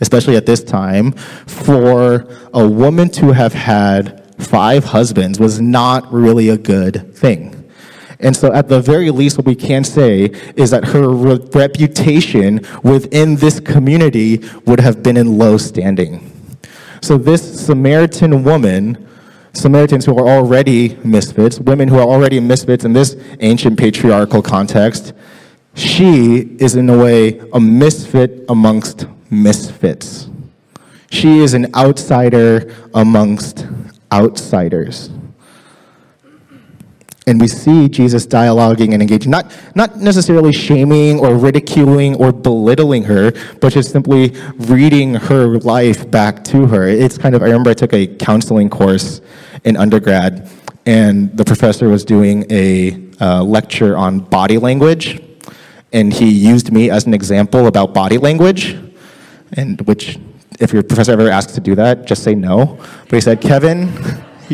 especially 0.00 0.36
at 0.36 0.46
this 0.46 0.62
time, 0.62 1.12
for 1.12 2.28
a 2.52 2.68
woman 2.68 3.08
to 3.10 3.32
have 3.32 3.52
had 3.52 4.24
five 4.38 4.84
husbands 4.84 5.38
was 5.38 5.60
not 5.60 6.12
really 6.12 6.48
a 6.48 6.58
good 6.58 7.14
thing. 7.14 7.60
And 8.20 8.34
so, 8.34 8.52
at 8.52 8.68
the 8.68 8.80
very 8.80 9.10
least, 9.10 9.36
what 9.36 9.46
we 9.46 9.54
can 9.54 9.84
say 9.84 10.30
is 10.56 10.70
that 10.70 10.84
her 10.84 11.08
re- 11.10 11.40
reputation 11.52 12.60
within 12.82 13.36
this 13.36 13.60
community 13.60 14.42
would 14.66 14.80
have 14.80 15.02
been 15.02 15.16
in 15.16 15.36
low 15.36 15.58
standing. 15.58 16.30
So, 17.02 17.18
this 17.18 17.66
Samaritan 17.66 18.44
woman 18.44 19.06
Samaritans 19.54 20.04
who 20.04 20.18
are 20.18 20.28
already 20.28 20.96
misfits, 21.04 21.60
women 21.60 21.88
who 21.88 21.96
are 21.96 22.06
already 22.06 22.40
misfits 22.40 22.84
in 22.84 22.92
this 22.92 23.16
ancient 23.40 23.78
patriarchal 23.78 24.42
context, 24.42 25.12
she 25.74 26.56
is 26.58 26.76
in 26.76 26.88
a 26.90 26.98
way 26.98 27.40
a 27.52 27.60
misfit 27.60 28.44
amongst 28.48 29.06
misfits. 29.30 30.28
She 31.10 31.38
is 31.38 31.54
an 31.54 31.72
outsider 31.74 32.74
amongst 32.92 33.66
outsiders. 34.12 35.10
And 37.26 37.40
we 37.40 37.48
see 37.48 37.88
Jesus 37.88 38.26
dialoguing 38.26 38.92
and 38.92 39.00
engaging, 39.00 39.30
not, 39.30 39.50
not 39.74 39.96
necessarily 39.96 40.52
shaming 40.52 41.18
or 41.18 41.36
ridiculing 41.38 42.16
or 42.16 42.32
belittling 42.32 43.04
her, 43.04 43.32
but 43.60 43.72
just 43.72 43.92
simply 43.92 44.34
reading 44.56 45.14
her 45.14 45.58
life 45.60 46.10
back 46.10 46.44
to 46.44 46.66
her. 46.66 46.86
It's 46.86 47.16
kind 47.16 47.34
of, 47.34 47.42
I 47.42 47.46
remember 47.46 47.70
I 47.70 47.74
took 47.74 47.94
a 47.94 48.06
counseling 48.06 48.68
course 48.68 49.22
in 49.64 49.76
undergrad, 49.76 50.48
and 50.86 51.36
the 51.36 51.44
professor 51.44 51.88
was 51.88 52.04
doing 52.04 52.44
a 52.50 53.00
uh, 53.20 53.42
lecture 53.42 53.96
on 53.96 54.20
body 54.20 54.58
language, 54.58 55.20
and 55.92 56.12
he 56.12 56.28
used 56.28 56.72
me 56.72 56.90
as 56.90 57.06
an 57.06 57.14
example 57.14 57.66
about 57.66 57.94
body 57.94 58.18
language, 58.18 58.76
and 59.52 59.80
which, 59.82 60.18
if 60.60 60.72
your 60.72 60.82
professor 60.82 61.12
ever 61.12 61.30
asks 61.30 61.52
to 61.52 61.60
do 61.60 61.74
that, 61.74 62.06
just 62.06 62.22
say 62.22 62.34
no. 62.34 62.78
But 63.04 63.12
he 63.12 63.20
said, 63.20 63.40
Kevin, 63.40 63.88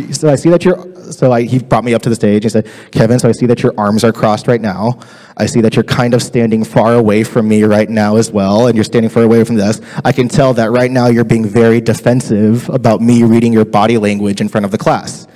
so 0.13 0.29
I 0.31 0.37
see 0.37 0.51
that 0.51 0.65
you're, 0.65 0.87
so 1.11 1.33
I, 1.33 1.43
he 1.43 1.59
brought 1.59 1.85
me 1.85 1.95
up 1.95 2.03
to 2.03 2.09
the 2.09 2.15
stage 2.15 2.45
and 2.45 2.53
said, 2.53 2.69
Kevin, 2.91 3.19
so 3.19 3.29
I 3.29 3.33
see 3.33 3.47
that 3.47 3.63
your 3.63 3.75
arms 3.77 4.05
are 4.05 4.13
crossed 4.13 4.47
right 4.47 4.61
now. 4.61 4.99
I 5.37 5.47
see 5.47 5.61
that 5.63 5.75
you're 5.75 5.85
kind 5.85 6.15
of 6.15 6.23
standing 6.23 6.65
far 6.65 6.95
away 6.95 7.25
from 7.25 7.49
me 7.49 7.63
right 7.65 7.89
now 7.89 8.17
as 8.17 8.31
well, 8.31 8.67
and 8.67 8.77
you're 8.77 8.85
standing 8.85 9.11
far 9.11 9.23
away 9.23 9.45
from 9.45 9.57
this. 9.57 9.81
I 10.05 10.13
can 10.13 10.29
tell 10.29 10.55
that 10.55 10.71
right 10.71 10.91
now 10.91 11.07
you're 11.07 11.25
being 11.25 11.47
very 11.47 11.81
defensive 11.81 12.69
about 12.69 13.01
me 13.01 13.23
reading 13.23 13.53
your 13.53 13.65
body 13.65 13.99
language 13.99 14.41
in 14.41 14.49
front 14.49 14.65
of 14.65 14.71
the 14.71 14.79
class. 14.79 15.27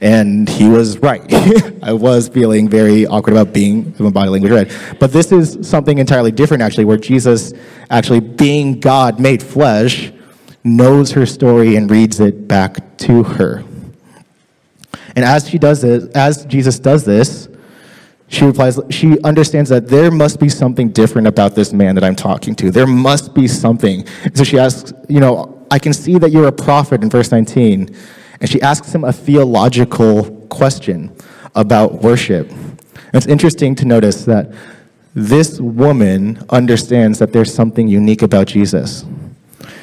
And 0.00 0.48
he 0.48 0.68
was 0.68 0.98
right. 0.98 1.22
I 1.82 1.92
was 1.92 2.28
feeling 2.28 2.68
very 2.68 3.06
awkward 3.06 3.32
about 3.32 3.52
being 3.52 3.94
my 3.98 4.10
body 4.10 4.30
language 4.30 4.52
read. 4.52 4.72
But 4.98 5.12
this 5.12 5.32
is 5.32 5.68
something 5.68 5.98
entirely 5.98 6.32
different, 6.32 6.62
actually, 6.62 6.86
where 6.86 6.96
Jesus, 6.96 7.52
actually 7.90 8.20
being 8.20 8.80
God 8.80 9.20
made 9.20 9.42
flesh, 9.42 10.12
knows 10.64 11.12
her 11.12 11.26
story 11.26 11.76
and 11.76 11.90
reads 11.90 12.20
it 12.20 12.46
back 12.48 12.96
to 12.98 13.22
her. 13.22 13.64
And 15.16 15.24
as 15.24 15.48
she 15.48 15.58
does 15.58 15.82
this, 15.82 16.04
as 16.14 16.44
Jesus 16.46 16.78
does 16.78 17.04
this, 17.04 17.48
she 18.28 18.44
replies, 18.44 18.78
she 18.90 19.20
understands 19.22 19.70
that 19.70 19.88
there 19.88 20.10
must 20.10 20.38
be 20.38 20.48
something 20.48 20.90
different 20.90 21.26
about 21.26 21.56
this 21.56 21.72
man 21.72 21.96
that 21.96 22.04
I'm 22.04 22.14
talking 22.14 22.54
to. 22.56 22.70
There 22.70 22.86
must 22.86 23.34
be 23.34 23.48
something. 23.48 24.06
So 24.34 24.44
she 24.44 24.56
asks, 24.58 24.92
you 25.08 25.18
know, 25.18 25.66
I 25.70 25.80
can 25.80 25.92
see 25.92 26.16
that 26.18 26.30
you're 26.30 26.46
a 26.46 26.52
prophet 26.52 27.02
in 27.02 27.10
verse 27.10 27.32
19. 27.32 27.94
And 28.40 28.48
she 28.48 28.62
asks 28.62 28.94
him 28.94 29.04
a 29.04 29.12
theological 29.12 30.46
question 30.46 31.14
about 31.56 32.02
worship. 32.02 32.50
It's 33.12 33.26
interesting 33.26 33.74
to 33.76 33.84
notice 33.84 34.24
that 34.26 34.52
this 35.14 35.60
woman 35.60 36.44
understands 36.50 37.18
that 37.18 37.32
there's 37.32 37.52
something 37.52 37.88
unique 37.88 38.22
about 38.22 38.46
Jesus. 38.46 39.04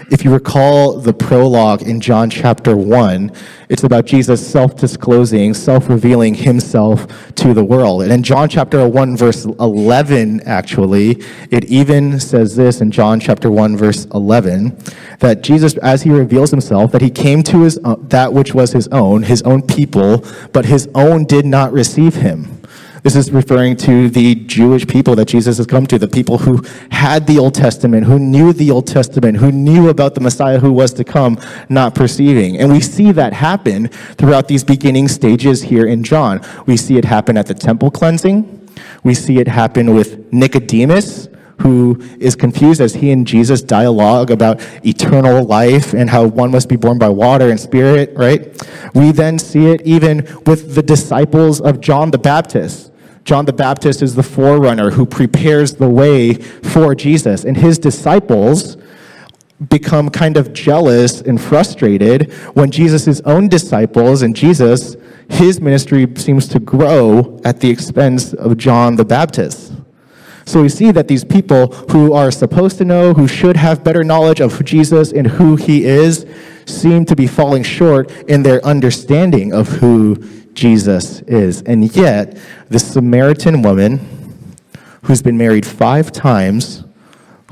If 0.10 0.24
you 0.24 0.32
recall 0.32 1.00
the 1.00 1.12
prologue 1.12 1.82
in 1.82 2.00
John 2.00 2.30
chapter 2.30 2.78
1, 2.78 3.30
it's 3.67 3.84
about 3.84 4.06
Jesus 4.06 4.46
self 4.46 4.78
disclosing, 4.78 5.54
self 5.54 5.89
revealing 5.89 6.34
himself 6.34 7.36
to 7.36 7.54
the 7.54 7.63
world. 7.63 8.04
And 8.04 8.12
in 8.13 8.24
John 8.24 8.48
chapter 8.48 8.88
1, 8.88 9.17
verse 9.17 9.43
11, 9.43 10.41
actually, 10.48 11.22
it 11.52 11.65
even 11.65 12.22
says 12.22 12.56
this 12.56 12.80
in 12.80 12.89
John 12.89 13.20
chapter 13.20 13.52
1, 13.52 13.76
verse 13.76 14.06
11, 14.13 14.78
that 15.20 15.41
Jesus, 15.43 15.76
as 15.80 16.04
he 16.04 16.10
reveals 16.10 16.52
himself, 16.52 16.93
that 16.93 17.02
he 17.02 17.10
came 17.10 17.43
to 17.43 17.63
his, 17.63 17.78
uh, 17.84 17.98
that 18.04 18.32
which 18.32 18.54
was 18.54 18.72
his 18.72 18.88
own, 18.89 19.24
his 19.24 19.41
own 19.41 19.62
people, 19.62 20.24
but 20.54 20.65
his 20.65 20.88
own 20.96 21.26
did 21.26 21.46
not 21.46 21.74
receive 21.74 22.15
him. 22.15 22.57
This 23.04 23.16
is 23.16 23.32
referring 23.32 23.78
to 23.78 24.10
the 24.10 24.36
Jewish 24.36 24.88
people 24.88 25.16
that 25.16 25.28
Jesus 25.28 25.58
has 25.58 25.68
come 25.68 25.86
to, 25.88 26.00
the 26.00 26.08
people 26.08 26.40
who 26.40 26.64
had 26.92 27.28
the 27.28 27.38
Old 27.38 27.54
Testament, 27.54 28.06
who 28.06 28.20
knew 28.20 28.54
the 28.54 28.72
Old 28.72 28.88
Testament, 28.88 29.38
who 29.38 29.52
knew 29.52 29.90
about 29.90 30.16
the 30.16 30.22
Messiah 30.22 30.60
who 30.60 30.72
was 30.74 30.94
to 30.94 31.04
come, 31.04 31.40
not 31.70 31.94
perceiving. 31.96 32.58
And 32.58 32.72
we 32.72 32.80
see 32.80 33.12
that 33.12 33.34
happen 33.34 33.88
throughout 33.88 34.48
these 34.48 34.64
beginning 34.64 35.08
stages 35.08 35.62
here 35.62 35.86
in 35.86 36.04
John. 36.04 36.42
We 36.66 36.76
see 36.78 36.98
it 36.98 37.06
happen 37.06 37.38
at 37.38 37.46
the 37.46 37.54
temple 37.54 37.92
cleansing. 37.92 38.68
We 39.04 39.14
see 39.14 39.40
it 39.40 39.48
happen 39.48 39.94
with 39.94 40.32
Nicodemus, 40.34 41.30
who 41.60 42.00
is 42.20 42.36
confused 42.36 42.82
as 42.82 42.93
he 42.96 43.12
and 43.12 43.26
Jesus 43.26 43.62
dialogue 43.62 44.30
about 44.32 44.62
eternal 44.86 45.43
life 45.43 45.93
and 45.93 46.10
how 46.10 46.26
one 46.26 46.52
must 46.52 46.70
be 46.70 46.76
born 46.76 46.98
by 46.98 47.10
water 47.10 47.50
and 47.50 47.60
spirit, 47.60 48.13
right? 48.15 48.56
We 48.93 49.12
then 49.12 49.39
see 49.39 49.67
it 49.67 49.82
even 49.82 50.28
with 50.46 50.76
the 50.76 50.84
disciples 50.84 51.60
of 51.60 51.82
John 51.82 52.12
the 52.12 52.17
Baptist. 52.17 52.91
John 53.24 53.46
the 53.46 53.54
Baptist 53.54 54.02
is 54.02 54.15
the 54.15 54.24
forerunner 54.24 54.91
who 54.91 55.06
prepares 55.06 55.74
the 55.74 55.89
way 55.89 56.34
for 56.34 56.96
Jesus. 56.96 57.43
And 57.43 57.58
his 57.58 57.78
disciples 57.78 58.78
become 59.70 60.10
kind 60.10 60.38
of 60.38 60.54
jealous 60.54 61.22
and 61.22 61.41
frustrated 61.41 62.32
when 62.54 62.70
Jesus' 62.72 63.20
own 63.22 63.50
disciples 63.50 64.22
and 64.22 64.36
Jesus, 64.36 64.96
his 65.30 65.60
ministry 65.60 66.08
seems 66.15 66.48
to 66.50 66.60
grow 66.60 67.41
at 67.43 67.60
the 67.60 67.70
expense 67.70 68.34
of 68.34 68.58
John 68.58 68.96
the 68.96 69.06
Baptist. 69.06 69.66
So 70.48 70.62
we 70.62 70.70
see 70.70 70.92
that 70.92 71.10
these 71.10 71.26
people 71.26 71.68
who 71.92 72.14
are 72.14 72.32
supposed 72.32 72.78
to 72.78 72.86
know, 72.86 73.14
who 73.14 73.28
should 73.28 73.58
have 73.58 73.84
better 73.84 74.02
knowledge 74.02 74.40
of 74.40 74.64
Jesus 74.64 75.12
and 75.12 75.28
who 75.28 75.58
he 75.58 75.84
is, 75.84 76.26
seem 76.66 77.04
to 77.04 77.18
be 77.18 77.28
falling 77.28 77.64
short 77.64 78.10
in 78.30 78.44
their 78.44 78.66
understanding 78.66 79.54
of 79.54 79.68
who 79.68 80.16
Jesus 80.54 81.20
is. 81.24 81.64
And 81.64 81.94
yet, 81.94 82.38
the 82.70 82.80
Samaritan 82.80 83.62
woman 83.62 84.00
who's 85.04 85.22
been 85.22 85.38
married 85.38 85.66
five 85.66 86.14
times, 86.14 86.86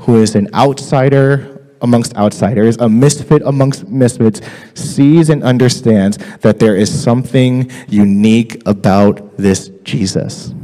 who 0.00 0.16
is 0.22 0.34
an 0.34 0.48
outsider 0.54 1.68
amongst 1.82 2.16
outsiders, 2.16 2.78
a 2.78 2.88
misfit 2.88 3.42
amongst 3.44 3.86
misfits, 3.88 4.40
sees 4.72 5.28
and 5.28 5.44
understands 5.44 6.16
that 6.38 6.58
there 6.60 6.74
is 6.74 6.88
something 7.02 7.70
unique 7.88 8.62
about 8.64 9.36
this 9.36 9.68
Jesus. 9.84 10.54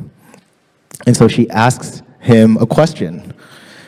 And 1.07 1.15
so 1.15 1.29
she 1.29 1.51
asks 1.51 2.03
him 2.23 2.57
a 2.59 2.67
question. 2.67 3.35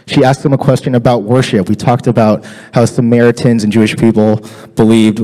She 0.07 0.23
asked 0.23 0.45
him 0.45 0.53
a 0.53 0.59
question 0.59 0.95
about 0.95 1.23
worship. 1.23 1.69
We 1.69 1.75
talked 1.75 2.07
about 2.07 2.45
how 2.75 2.85
Samaritans 2.85 3.65
and 3.65 3.73
Jewish 3.73 3.97
people 3.97 4.47
believed 4.75 5.23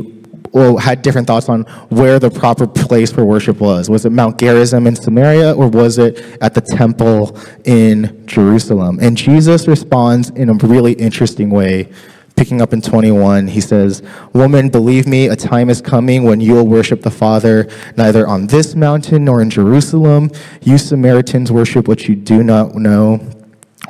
or 0.52 0.80
had 0.80 1.02
different 1.02 1.26
thoughts 1.26 1.48
on 1.48 1.62
where 1.90 2.18
the 2.18 2.30
proper 2.30 2.66
place 2.66 3.12
for 3.12 3.24
worship 3.24 3.60
was. 3.60 3.88
Was 3.88 4.04
it 4.04 4.10
Mount 4.10 4.38
Gerizim 4.38 4.86
in 4.86 4.96
Samaria 4.96 5.52
or 5.52 5.68
was 5.68 5.98
it 5.98 6.18
at 6.40 6.54
the 6.54 6.60
temple 6.60 7.38
in 7.64 8.26
Jerusalem? 8.26 8.98
And 9.00 9.16
Jesus 9.16 9.68
responds 9.68 10.30
in 10.30 10.48
a 10.48 10.54
really 10.54 10.92
interesting 10.92 11.50
way. 11.50 11.88
Picking 12.36 12.62
up 12.62 12.72
in 12.72 12.80
21, 12.80 13.48
he 13.48 13.60
says, 13.60 14.02
Woman, 14.32 14.70
believe 14.70 15.06
me, 15.06 15.26
a 15.26 15.36
time 15.36 15.68
is 15.68 15.80
coming 15.80 16.22
when 16.22 16.40
you 16.40 16.54
will 16.54 16.66
worship 16.66 17.02
the 17.02 17.10
Father 17.10 17.68
neither 17.96 18.26
on 18.26 18.46
this 18.46 18.74
mountain 18.74 19.24
nor 19.26 19.42
in 19.42 19.50
Jerusalem. 19.50 20.30
You 20.62 20.78
Samaritans 20.78 21.52
worship 21.52 21.86
what 21.86 22.08
you 22.08 22.16
do 22.16 22.42
not 22.42 22.74
know. 22.74 23.20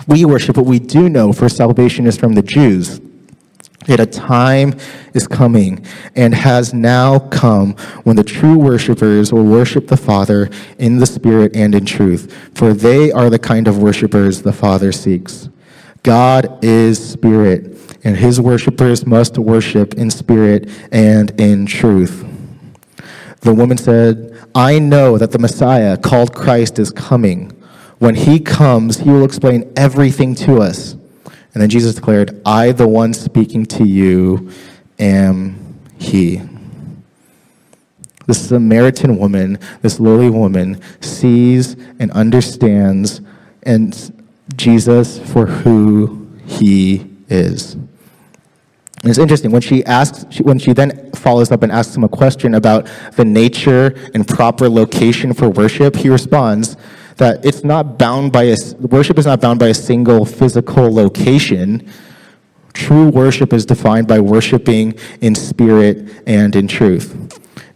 We 0.08 0.24
worship 0.24 0.56
what 0.56 0.66
we 0.66 0.78
do 0.78 1.08
know, 1.08 1.32
for 1.32 1.48
salvation 1.48 2.06
is 2.06 2.16
from 2.16 2.34
the 2.34 2.42
Jews. 2.42 3.00
Yet 3.86 3.98
a 3.98 4.06
time 4.06 4.74
is 5.14 5.26
coming 5.26 5.84
and 6.14 6.34
has 6.34 6.74
now 6.74 7.18
come 7.18 7.72
when 8.04 8.16
the 8.16 8.22
true 8.22 8.58
worshipers 8.58 9.32
will 9.32 9.44
worship 9.44 9.88
the 9.88 9.96
Father 9.96 10.50
in 10.78 10.98
the 10.98 11.06
Spirit 11.06 11.56
and 11.56 11.74
in 11.74 11.86
truth, 11.86 12.32
for 12.54 12.74
they 12.74 13.10
are 13.10 13.30
the 13.30 13.38
kind 13.38 13.66
of 13.66 13.78
worshipers 13.78 14.42
the 14.42 14.52
Father 14.52 14.92
seeks. 14.92 15.48
God 16.02 16.62
is 16.62 17.12
Spirit, 17.12 17.76
and 18.04 18.16
his 18.16 18.40
worshipers 18.40 19.06
must 19.06 19.38
worship 19.38 19.94
in 19.94 20.10
spirit 20.10 20.68
and 20.92 21.38
in 21.40 21.66
truth. 21.66 22.24
The 23.40 23.54
woman 23.54 23.78
said, 23.78 24.38
I 24.54 24.78
know 24.78 25.16
that 25.18 25.30
the 25.32 25.38
Messiah, 25.38 25.96
called 25.96 26.34
Christ, 26.34 26.78
is 26.78 26.90
coming. 26.90 27.50
When 27.98 28.14
he 28.14 28.40
comes, 28.40 28.98
he 28.98 29.10
will 29.10 29.24
explain 29.24 29.72
everything 29.76 30.34
to 30.36 30.60
us. 30.60 30.92
And 31.52 31.62
then 31.62 31.68
Jesus 31.68 31.94
declared, 31.94 32.40
I, 32.44 32.72
the 32.72 32.86
one 32.86 33.12
speaking 33.12 33.66
to 33.66 33.84
you, 33.84 34.50
am 34.98 35.78
he. 35.98 36.42
The 38.26 38.34
Samaritan 38.34 39.18
woman, 39.18 39.58
this 39.82 39.98
lowly 39.98 40.30
woman, 40.30 40.80
sees 41.00 41.74
and 41.98 42.10
understands 42.12 43.20
and 43.62 44.22
Jesus 44.56 45.18
for 45.18 45.46
who 45.46 46.28
he 46.46 47.06
is. 47.28 47.76
It's 49.02 49.18
interesting 49.18 49.50
when 49.50 49.62
she 49.62 49.84
asks, 49.86 50.40
when 50.40 50.58
she 50.58 50.74
then 50.74 51.10
follows 51.12 51.50
up 51.50 51.62
and 51.62 51.72
asks 51.72 51.96
him 51.96 52.04
a 52.04 52.08
question 52.08 52.54
about 52.54 52.86
the 53.16 53.24
nature 53.24 53.94
and 54.12 54.28
proper 54.28 54.68
location 54.68 55.32
for 55.32 55.48
worship, 55.48 55.96
he 55.96 56.10
responds, 56.10 56.76
that 57.16 57.44
it's 57.44 57.64
not 57.64 57.98
bound 57.98 58.32
by 58.32 58.44
a, 58.44 58.56
worship 58.78 59.18
is 59.18 59.26
not 59.26 59.40
bound 59.40 59.58
by 59.58 59.68
a 59.68 59.74
single 59.74 60.24
physical 60.24 60.92
location. 60.92 61.88
True 62.74 63.08
worship 63.08 63.52
is 63.52 63.64
defined 63.64 64.06
by 64.06 64.20
worshiping 64.20 64.94
in 65.20 65.34
spirit 65.34 66.22
and 66.26 66.54
in 66.54 66.68
truth. 66.68 67.14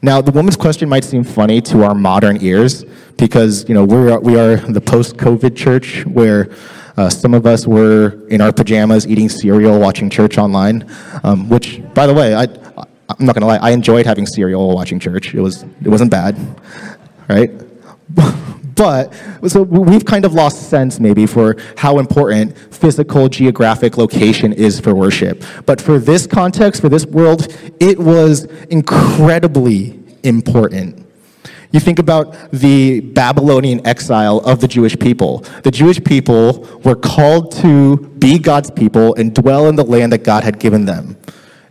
Now, 0.03 0.21
the 0.21 0.31
woman's 0.31 0.57
question 0.57 0.89
might 0.91 1.05
seem 1.05 1.25
funny 1.25 1.63
to 1.63 1.85
our 1.85 1.95
modern 1.95 2.43
ears 2.43 2.85
because, 3.17 3.67
you 3.69 3.75
know, 3.75 3.85
we're, 3.85 4.19
we 4.21 4.39
are 4.39 4.57
the 4.57 4.81
post-COVID 4.81 5.57
church 5.57 6.05
where 6.05 6.51
uh, 6.97 7.11
some 7.11 7.35
of 7.35 7.47
us 7.47 7.67
were 7.67 8.27
in 8.29 8.41
our 8.41 8.53
pajamas 8.53 9.07
eating 9.07 9.29
cereal, 9.29 9.79
watching 9.81 10.11
church 10.11 10.39
online, 10.39 10.89
um, 11.23 11.49
which, 11.49 11.83
by 11.95 12.07
the 12.07 12.15
way, 12.15 12.35
I, 12.35 12.45
I'm 12.45 13.27
not 13.27 13.35
going 13.35 13.43
to 13.43 13.47
lie, 13.47 13.57
I 13.57 13.71
enjoyed 13.71 14.07
having 14.07 14.27
cereal 14.27 14.67
while 14.67 14.77
watching 14.77 14.99
church. 15.01 15.35
It, 15.35 15.41
was, 15.41 15.63
it 15.63 15.89
wasn't 15.89 16.11
bad, 16.11 16.39
right? 17.29 17.51
But 18.77 19.15
so 19.47 19.63
we've 19.63 20.05
kind 20.05 20.25
of 20.25 20.35
lost 20.35 20.69
sense 20.69 20.99
maybe 20.99 21.27
for 21.27 21.57
how 21.77 21.99
important 21.99 22.59
physical 22.75 23.29
geographic 23.29 23.97
location 23.97 24.53
is 24.53 24.81
for 24.81 24.95
worship. 24.95 25.45
But 25.65 25.81
for 25.81 26.01
this 26.01 26.27
context, 26.27 26.81
for 26.81 26.89
this 26.89 27.07
world, 27.07 27.57
it 27.79 27.99
was 27.99 28.47
incredibly 28.71 30.03
important. 30.25 31.04
You 31.75 31.81
think 31.81 31.99
about 31.99 32.53
the 32.53 33.01
Babylonian 33.01 33.85
exile 33.85 34.39
of 34.39 34.61
the 34.61 34.69
Jewish 34.69 34.97
people. 34.97 35.39
The 35.65 35.73
Jewish 35.73 36.03
people 36.05 36.63
were 36.85 36.95
called 36.95 37.51
to 37.63 37.97
be 37.97 38.39
God's 38.39 38.71
people 38.71 39.13
and 39.17 39.35
dwell 39.35 39.67
in 39.67 39.75
the 39.75 39.83
land 39.83 40.13
that 40.13 40.23
God 40.23 40.45
had 40.45 40.61
given 40.61 40.85
them. 40.85 41.17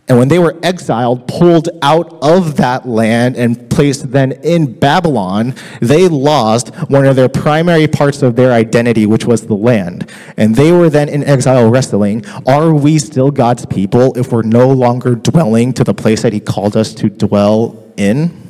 And 0.06 0.18
when 0.18 0.28
they 0.28 0.38
were 0.38 0.58
exiled, 0.62 1.26
pulled 1.26 1.70
out 1.80 2.18
of 2.22 2.58
that 2.58 2.86
land, 2.86 3.36
and 3.36 3.70
placed 3.70 4.12
then 4.12 4.32
in 4.32 4.78
Babylon, 4.78 5.54
they 5.80 6.06
lost 6.06 6.68
one 6.90 7.06
of 7.06 7.16
their 7.16 7.30
primary 7.30 7.86
parts 7.86 8.20
of 8.20 8.36
their 8.36 8.52
identity, 8.52 9.06
which 9.06 9.24
was 9.24 9.46
the 9.46 9.54
land. 9.54 10.12
And 10.36 10.54
they 10.54 10.70
were 10.70 10.90
then 10.90 11.08
in 11.08 11.24
exile 11.24 11.70
wrestling. 11.70 12.26
Are 12.46 12.74
we 12.74 12.98
still 12.98 13.30
God's 13.30 13.64
people 13.64 14.12
if 14.18 14.32
we're 14.32 14.42
no 14.42 14.68
longer 14.68 15.14
dwelling 15.14 15.72
to 15.72 15.82
the 15.82 15.94
place 15.94 16.20
that 16.20 16.34
He 16.34 16.40
called 16.40 16.76
us 16.76 16.92
to 16.96 17.08
dwell 17.08 17.90
in? 17.96 18.43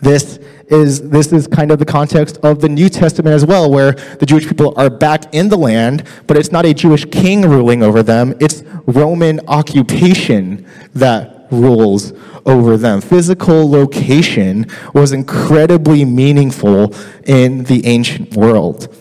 This 0.00 0.38
is 0.68 1.08
this 1.08 1.32
is 1.32 1.46
kind 1.46 1.70
of 1.70 1.78
the 1.78 1.84
context 1.84 2.38
of 2.42 2.60
the 2.60 2.68
New 2.68 2.88
Testament 2.88 3.34
as 3.34 3.44
well, 3.44 3.70
where 3.70 3.92
the 3.92 4.26
Jewish 4.26 4.46
people 4.46 4.74
are 4.76 4.90
back 4.90 5.34
in 5.34 5.48
the 5.48 5.56
land, 5.56 6.04
but 6.26 6.36
it's 6.36 6.52
not 6.52 6.66
a 6.66 6.74
Jewish 6.74 7.04
king 7.06 7.42
ruling 7.42 7.82
over 7.82 8.02
them, 8.02 8.34
it's 8.40 8.62
Roman 8.86 9.40
occupation 9.48 10.66
that 10.94 11.46
rules 11.50 12.12
over 12.44 12.76
them. 12.76 13.00
Physical 13.00 13.68
location 13.68 14.66
was 14.94 15.12
incredibly 15.12 16.04
meaningful 16.04 16.94
in 17.24 17.64
the 17.64 17.84
ancient 17.86 18.36
world. 18.36 18.94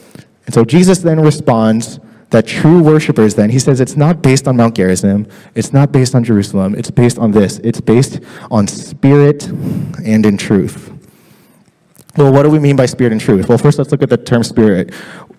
And 0.46 0.54
so 0.54 0.64
Jesus 0.64 1.00
then 1.00 1.20
responds 1.20 2.00
that 2.30 2.46
true 2.46 2.84
worshipers 2.84 3.36
then, 3.36 3.50
he 3.50 3.60
says 3.60 3.80
it's 3.80 3.96
not 3.96 4.22
based 4.22 4.48
on 4.48 4.58
Mount 4.58 4.76
Gerizim, 4.76 5.28
it's 5.56 5.72
not 5.72 5.92
based 5.92 6.14
on 6.14 6.24
Jerusalem, 6.24 6.76
it's 6.76 6.92
based 6.92 7.18
on 7.18 7.32
this. 7.32 7.60
It's 7.60 7.80
based 7.80 8.20
on 8.52 8.68
spirit 8.68 9.48
and 9.48 10.26
in 10.26 10.38
truth. 10.38 10.92
Well, 12.18 12.34
what 12.34 12.44
do 12.44 12.50
we 12.50 12.58
mean 12.58 12.76
by 12.76 12.88
spirit 12.88 13.12
and 13.12 13.22
truth? 13.22 13.48
Well, 13.48 13.60
first 13.60 13.78
let's 13.78 13.92
look 13.92 14.02
at 14.02 14.10
the 14.10 14.18
term 14.18 14.44
spirit. 14.44 14.92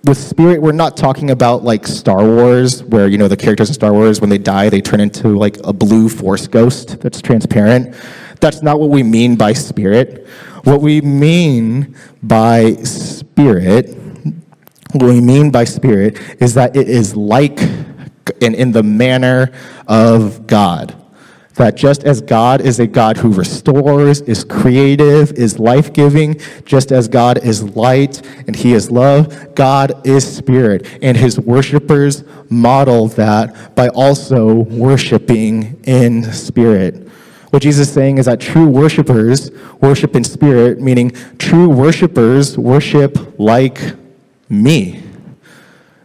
With 0.05 0.16
spirit, 0.16 0.62
we're 0.62 0.70
not 0.70 0.96
talking 0.96 1.31
about 1.31 1.64
like 1.64 1.87
Star 1.88 2.24
Wars, 2.24 2.85
where 2.85 3.09
you 3.09 3.18
know 3.18 3.27
the 3.27 3.37
characters 3.37 3.68
in 3.68 3.74
Star 3.74 3.92
Wars, 3.92 4.20
when 4.20 4.31
they 4.31 4.38
die, 4.38 4.68
they 4.68 4.81
turn 4.81 5.01
into 5.01 5.37
like 5.37 5.57
a 5.64 5.72
blue 5.72 6.09
force 6.09 6.46
ghost 6.46 7.01
that's 7.01 7.20
transparent. 7.20 7.96
That's 8.40 8.62
not 8.62 8.79
what 8.79 8.90
we 8.90 9.03
mean 9.03 9.35
by 9.35 9.55
spirit. 9.55 10.29
What 10.62 10.81
we 10.81 11.01
mean 11.01 11.96
by 12.22 12.74
spirit, 12.85 14.07
what 14.92 15.07
we 15.07 15.20
mean 15.20 15.51
by 15.51 15.64
spirit 15.64 16.18
is 16.40 16.55
that 16.55 16.77
it 16.77 16.88
is 16.88 17.14
like 17.14 17.61
and 18.42 18.55
in 18.55 18.72
the 18.72 18.83
manner 18.83 19.53
of 19.87 20.46
God 20.46 20.94
that 21.59 21.74
just 21.74 22.05
as 22.05 22.20
God 22.20 22.61
is 22.61 22.81
a 22.81 22.87
God 22.87 23.16
who 23.16 23.33
restores, 23.33 24.20
is 24.22 24.44
creative, 24.44 25.33
is 25.33 25.59
life 25.59 25.92
giving, 25.92 26.40
just 26.64 26.92
as 26.92 27.09
God 27.09 27.44
is 27.44 27.77
light 27.77 28.24
and 28.46 28.57
He 28.57 28.72
is 28.72 28.90
love, 28.90 29.55
God 29.55 30.07
is 30.07 30.37
spirit. 30.37 30.87
And 31.03 31.16
His 31.16 31.38
worshipers 31.38 32.24
model 32.48 33.09
that 33.09 33.74
by 33.74 33.88
also 33.88 34.55
worshiping 34.55 35.81
in 35.85 36.33
spirit. 36.33 37.09
What 37.51 37.62
Jesus 37.62 37.88
is 37.88 37.94
saying 37.94 38.18
is 38.18 38.27
that 38.27 38.40
true 38.40 38.68
worshipers 38.68 39.51
worship 39.81 40.14
in 40.14 40.22
spirit, 40.22 40.81
meaning 40.81 41.11
true 41.38 41.68
worshipers 41.68 42.57
worship 42.57 43.38
like 43.38 43.81
me. 44.48 45.02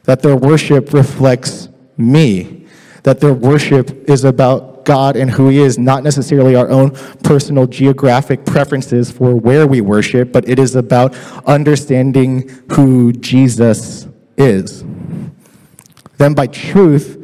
That 0.04 0.22
their 0.22 0.36
worship 0.36 0.94
reflects 0.94 1.70
me. 1.98 2.68
That 3.04 3.20
their 3.20 3.34
worship 3.34 4.10
is 4.10 4.24
about 4.24 4.86
God 4.86 5.16
and 5.16 5.32
who 5.32 5.50
He 5.50 5.60
is, 5.60 5.78
not 5.78 6.04
necessarily 6.04 6.56
our 6.56 6.70
own 6.70 6.92
personal 7.24 7.68
geographic 7.68 8.46
preferences 8.46 9.12
for 9.12 9.36
where 9.36 9.68
we 9.68 9.82
worship, 9.82 10.32
but 10.32 10.48
it 10.48 10.60
is 10.60 10.76
about 10.76 11.16
understanding 11.46 12.50
who 12.72 13.14
Jesus 13.14 14.08
is. 14.38 14.84
Then 16.18 16.34
by 16.34 16.48
truth, 16.48 17.20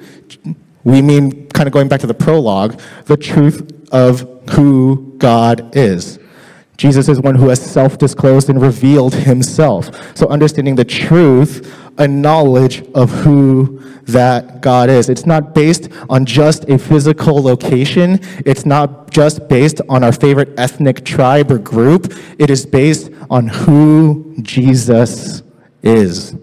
we 0.84 1.02
mean, 1.02 1.48
kind 1.50 1.68
of 1.68 1.74
going 1.74 1.88
back 1.88 2.00
to 2.02 2.08
the 2.08 2.14
prologue, 2.14 2.80
the 3.06 3.18
truth 3.18 3.90
of 3.92 4.22
who 4.52 5.16
God 5.18 5.76
is. 5.76 6.19
Jesus 6.80 7.10
is 7.10 7.20
one 7.20 7.36
who 7.36 7.50
has 7.50 7.62
self 7.62 7.98
disclosed 7.98 8.50
and 8.50 8.62
revealed 8.62 9.14
himself. 9.14 9.92
So, 10.18 10.30
understanding 10.30 10.76
the 10.76 10.86
truth, 10.86 11.76
a 11.98 12.08
knowledge 12.08 12.86
of 12.96 13.12
who 13.12 13.82
that 14.04 14.62
God 14.62 14.90
is. 14.90 15.10
It's 15.10 15.26
not 15.26 15.54
based 15.54 15.90
on 16.10 16.26
just 16.26 16.70
a 16.70 16.80
physical 16.80 17.44
location, 17.44 18.22
it's 18.46 18.66
not 18.66 19.12
just 19.12 19.50
based 19.50 19.82
on 19.90 20.06
our 20.06 20.14
favorite 20.14 20.58
ethnic 20.58 21.04
tribe 21.04 21.52
or 21.52 21.58
group. 21.58 22.14
It 22.38 22.50
is 22.50 22.66
based 22.66 23.12
on 23.30 23.50
who 23.50 24.36
Jesus 24.42 25.44
is. 25.84 26.38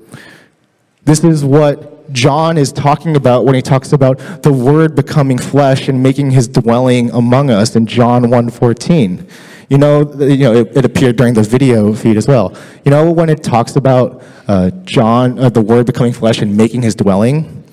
This 1.06 1.24
is 1.24 1.46
what 1.46 2.12
John 2.12 2.58
is 2.58 2.72
talking 2.72 3.16
about 3.16 3.46
when 3.46 3.54
he 3.54 3.62
talks 3.62 3.94
about 3.94 4.18
the 4.42 4.52
word 4.52 4.94
becoming 4.94 5.38
flesh 5.38 5.88
and 5.88 6.02
making 6.02 6.32
his 6.32 6.46
dwelling 6.46 7.10
among 7.12 7.48
us 7.48 7.74
in 7.74 7.86
John 7.86 8.24
1:14. 8.24 9.26
You 9.68 9.78
know, 9.78 10.02
you 10.20 10.36
know, 10.36 10.54
it, 10.54 10.76
it, 10.76 10.84
appeared 10.84 11.16
during 11.16 11.34
the 11.34 11.42
video 11.42 11.92
feed 11.92 12.16
as 12.16 12.28
well. 12.28 12.56
You 12.84 12.90
know, 12.92 13.10
when 13.10 13.28
it 13.28 13.42
talks 13.42 13.74
about 13.74 14.22
uh, 14.46 14.70
John, 14.84 15.40
uh, 15.40 15.48
the 15.48 15.60
Word 15.60 15.86
becoming 15.86 16.12
flesh 16.12 16.40
and 16.40 16.56
making 16.56 16.82
His 16.82 16.94
dwelling, 16.94 17.64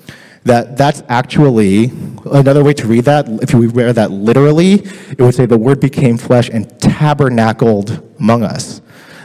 that 0.42 0.76
that's 0.76 1.04
actually 1.08 1.92
another 2.26 2.64
way 2.64 2.74
to 2.74 2.86
read 2.88 3.04
that. 3.04 3.28
If 3.42 3.54
we 3.54 3.68
read 3.68 3.94
that 3.94 4.10
literally, 4.10 4.74
it 4.74 5.20
would 5.20 5.36
say 5.36 5.46
the 5.46 5.56
Word 5.56 5.78
became 5.78 6.18
flesh 6.18 6.50
and 6.50 6.68
tabernacled 6.80 8.02
among 8.18 8.42
us. 8.42 8.80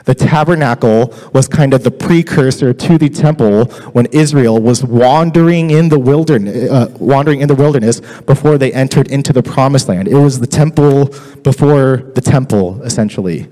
The 0.10 0.16
tabernacle 0.16 1.14
was 1.34 1.48
kind 1.48 1.72
of 1.72 1.84
the 1.84 1.92
precursor 1.92 2.74
to 2.74 2.98
the 2.98 3.10
temple 3.10 3.66
when 3.94 4.08
Israel 4.08 4.60
was 4.60 4.84
wandering 4.84 5.70
in 5.70 5.90
the 5.90 6.00
wilderness, 6.00 6.72
uh, 6.72 6.92
wandering 6.98 7.42
in 7.42 7.48
the 7.48 7.54
wilderness 7.54 8.02
before 8.22 8.58
they 8.58 8.74
entered 8.74 9.12
into 9.12 9.32
the 9.34 9.44
promised 9.44 9.88
land. 9.88 10.08
It 10.08 10.16
was 10.16 10.40
the 10.40 10.48
temple 10.48 11.14
before 11.44 11.98
the 12.16 12.22
temple, 12.22 12.82
essentially. 12.82 13.50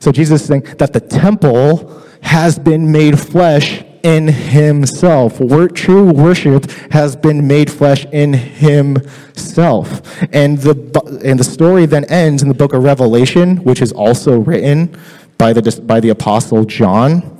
So 0.00 0.10
Jesus 0.10 0.40
is 0.40 0.48
saying 0.48 0.62
that 0.78 0.94
the 0.94 1.00
temple 1.00 2.02
has 2.22 2.58
been 2.58 2.90
made 2.90 3.20
flesh 3.20 3.84
in 4.02 4.28
himself. 4.28 5.36
true 5.74 6.10
worship 6.10 6.70
has 6.90 7.16
been 7.16 7.46
made 7.46 7.70
flesh 7.70 8.06
in 8.06 8.32
himself. 8.32 10.00
And 10.32 10.56
the, 10.56 11.20
and 11.22 11.38
the 11.38 11.44
story 11.44 11.84
then 11.84 12.06
ends 12.06 12.40
in 12.40 12.48
the 12.48 12.54
book 12.54 12.72
of 12.72 12.82
Revelation, 12.82 13.58
which 13.58 13.82
is 13.82 13.92
also 13.92 14.38
written 14.38 14.96
by 15.38 15.52
the, 15.52 15.80
by 15.82 16.00
the 16.00 16.10
Apostle 16.10 16.64
John. 16.64 17.38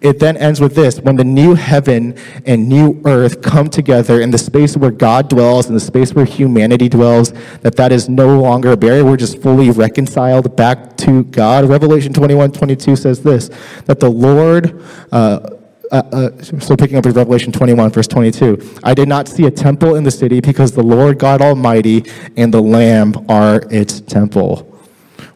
It 0.00 0.18
then 0.18 0.38
ends 0.38 0.60
with 0.60 0.74
this 0.74 0.98
when 0.98 1.16
the 1.16 1.24
new 1.24 1.54
heaven 1.54 2.16
and 2.46 2.68
new 2.68 3.02
earth 3.04 3.42
come 3.42 3.68
together 3.68 4.20
in 4.22 4.30
the 4.30 4.38
space 4.38 4.74
where 4.74 4.90
God 4.90 5.28
dwells, 5.28 5.66
in 5.66 5.74
the 5.74 5.80
space 5.80 6.14
where 6.14 6.24
humanity 6.24 6.88
dwells, 6.88 7.32
that 7.60 7.76
that 7.76 7.92
is 7.92 8.08
no 8.08 8.40
longer 8.40 8.72
a 8.72 8.76
barrier. 8.78 9.04
We're 9.04 9.18
just 9.18 9.42
fully 9.42 9.70
reconciled 9.70 10.56
back 10.56 10.96
to 10.98 11.24
God. 11.24 11.66
Revelation 11.66 12.14
21 12.14 12.52
22 12.52 12.96
says 12.96 13.22
this 13.22 13.50
that 13.84 14.00
the 14.00 14.08
Lord, 14.08 14.82
uh, 15.12 15.50
uh, 15.92 16.02
uh, 16.12 16.42
so 16.42 16.76
picking 16.76 16.96
up 16.96 17.04
with 17.04 17.16
Revelation 17.16 17.52
21, 17.52 17.90
verse 17.90 18.06
22, 18.06 18.78
I 18.82 18.94
did 18.94 19.08
not 19.08 19.28
see 19.28 19.44
a 19.44 19.50
temple 19.50 19.96
in 19.96 20.04
the 20.04 20.10
city 20.10 20.40
because 20.40 20.72
the 20.72 20.82
Lord 20.82 21.18
God 21.18 21.42
Almighty 21.42 22.04
and 22.38 22.54
the 22.54 22.62
Lamb 22.62 23.26
are 23.28 23.62
its 23.70 24.00
temple. 24.00 24.69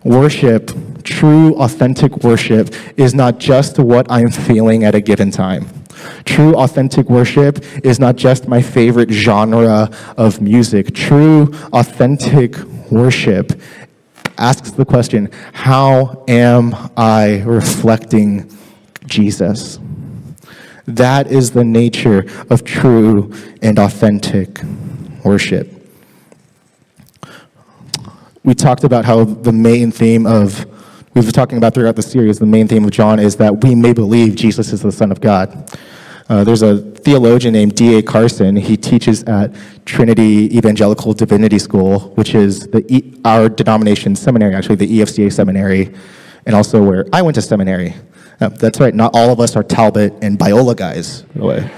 Worship 0.05 0.71
True, 1.05 1.55
authentic 1.57 2.25
worship 2.25 2.75
is 2.97 3.14
not 3.14 3.38
just 3.38 3.79
what 3.79 4.07
I'm 4.11 4.31
feeling 4.31 4.85
at 4.85 4.95
a 4.95 5.03
given 5.03 5.31
time. 5.31 5.69
True, 6.25 6.55
authentic 6.55 7.11
worship 7.11 7.62
is 7.85 8.01
not 8.01 8.17
just 8.17 8.49
my 8.49 8.62
favorite 8.62 9.11
genre 9.11 9.90
of 10.17 10.40
music. 10.40 10.95
True, 10.95 11.53
authentic 11.75 12.57
worship 12.90 13.53
asks 14.38 14.71
the 14.73 14.85
question 14.87 15.31
how 15.53 16.25
am 16.27 16.75
I 16.97 17.43
reflecting 17.45 18.51
Jesus? 19.05 19.79
That 20.87 21.31
is 21.31 21.51
the 21.51 21.64
nature 21.64 22.25
of 22.49 22.64
true 22.64 23.33
and 23.61 23.79
authentic 23.79 24.61
worship. 25.23 25.74
We 28.45 28.55
talked 28.55 28.85
about 28.85 29.07
how 29.07 29.25
the 29.25 29.53
main 29.53 29.91
theme 29.91 30.27
of 30.27 30.67
we've 31.15 31.25
been 31.25 31.33
talking 31.33 31.57
about 31.57 31.73
throughout 31.73 31.97
the 31.97 32.03
series, 32.03 32.39
the 32.39 32.45
main 32.45 32.69
theme 32.69 32.85
of 32.85 32.91
John 32.91 33.19
is 33.19 33.37
that 33.37 33.65
we 33.65 33.75
may 33.75 33.95
believe 33.95 34.35
Jesus 34.35 34.71
is 34.71 34.83
the 34.83 34.93
Son 34.93 35.11
of 35.11 35.23
God. 35.23 35.71
Uh, 36.29 36.45
there's 36.45 36.61
a 36.61 36.79
theologian 36.79 37.55
named 37.55 37.75
D.A. 37.75 38.03
Carson. 38.03 38.57
He 38.57 38.77
teaches 38.77 39.25
at 39.25 39.55
Trinity 39.87 40.55
Evangelical 40.57 41.15
Divinity 41.15 41.59
School, 41.59 42.01
which 42.17 42.35
is 42.35 42.67
the 42.69 42.85
e- 42.95 43.19
our 43.25 43.49
denomination 43.49 44.15
seminary, 44.15 44.55
actually, 44.55 44.77
the 44.77 45.01
EFCA 45.01 45.33
seminary, 45.33 45.95
and 46.45 46.55
also 46.55 46.83
where 46.83 47.07
I 47.15 47.23
went 47.23 47.35
to 47.37 47.43
seminary. 47.43 47.95
Uh, 48.43 48.49
that's 48.51 48.79
right, 48.79 48.95
not 48.95 49.13
all 49.15 49.31
of 49.31 49.41
us 49.41 49.57
are 49.57 49.63
Talbot 49.63 50.13
and 50.23 50.39
Biola 50.39 50.77
guys, 50.77 51.25
way. 51.35 51.71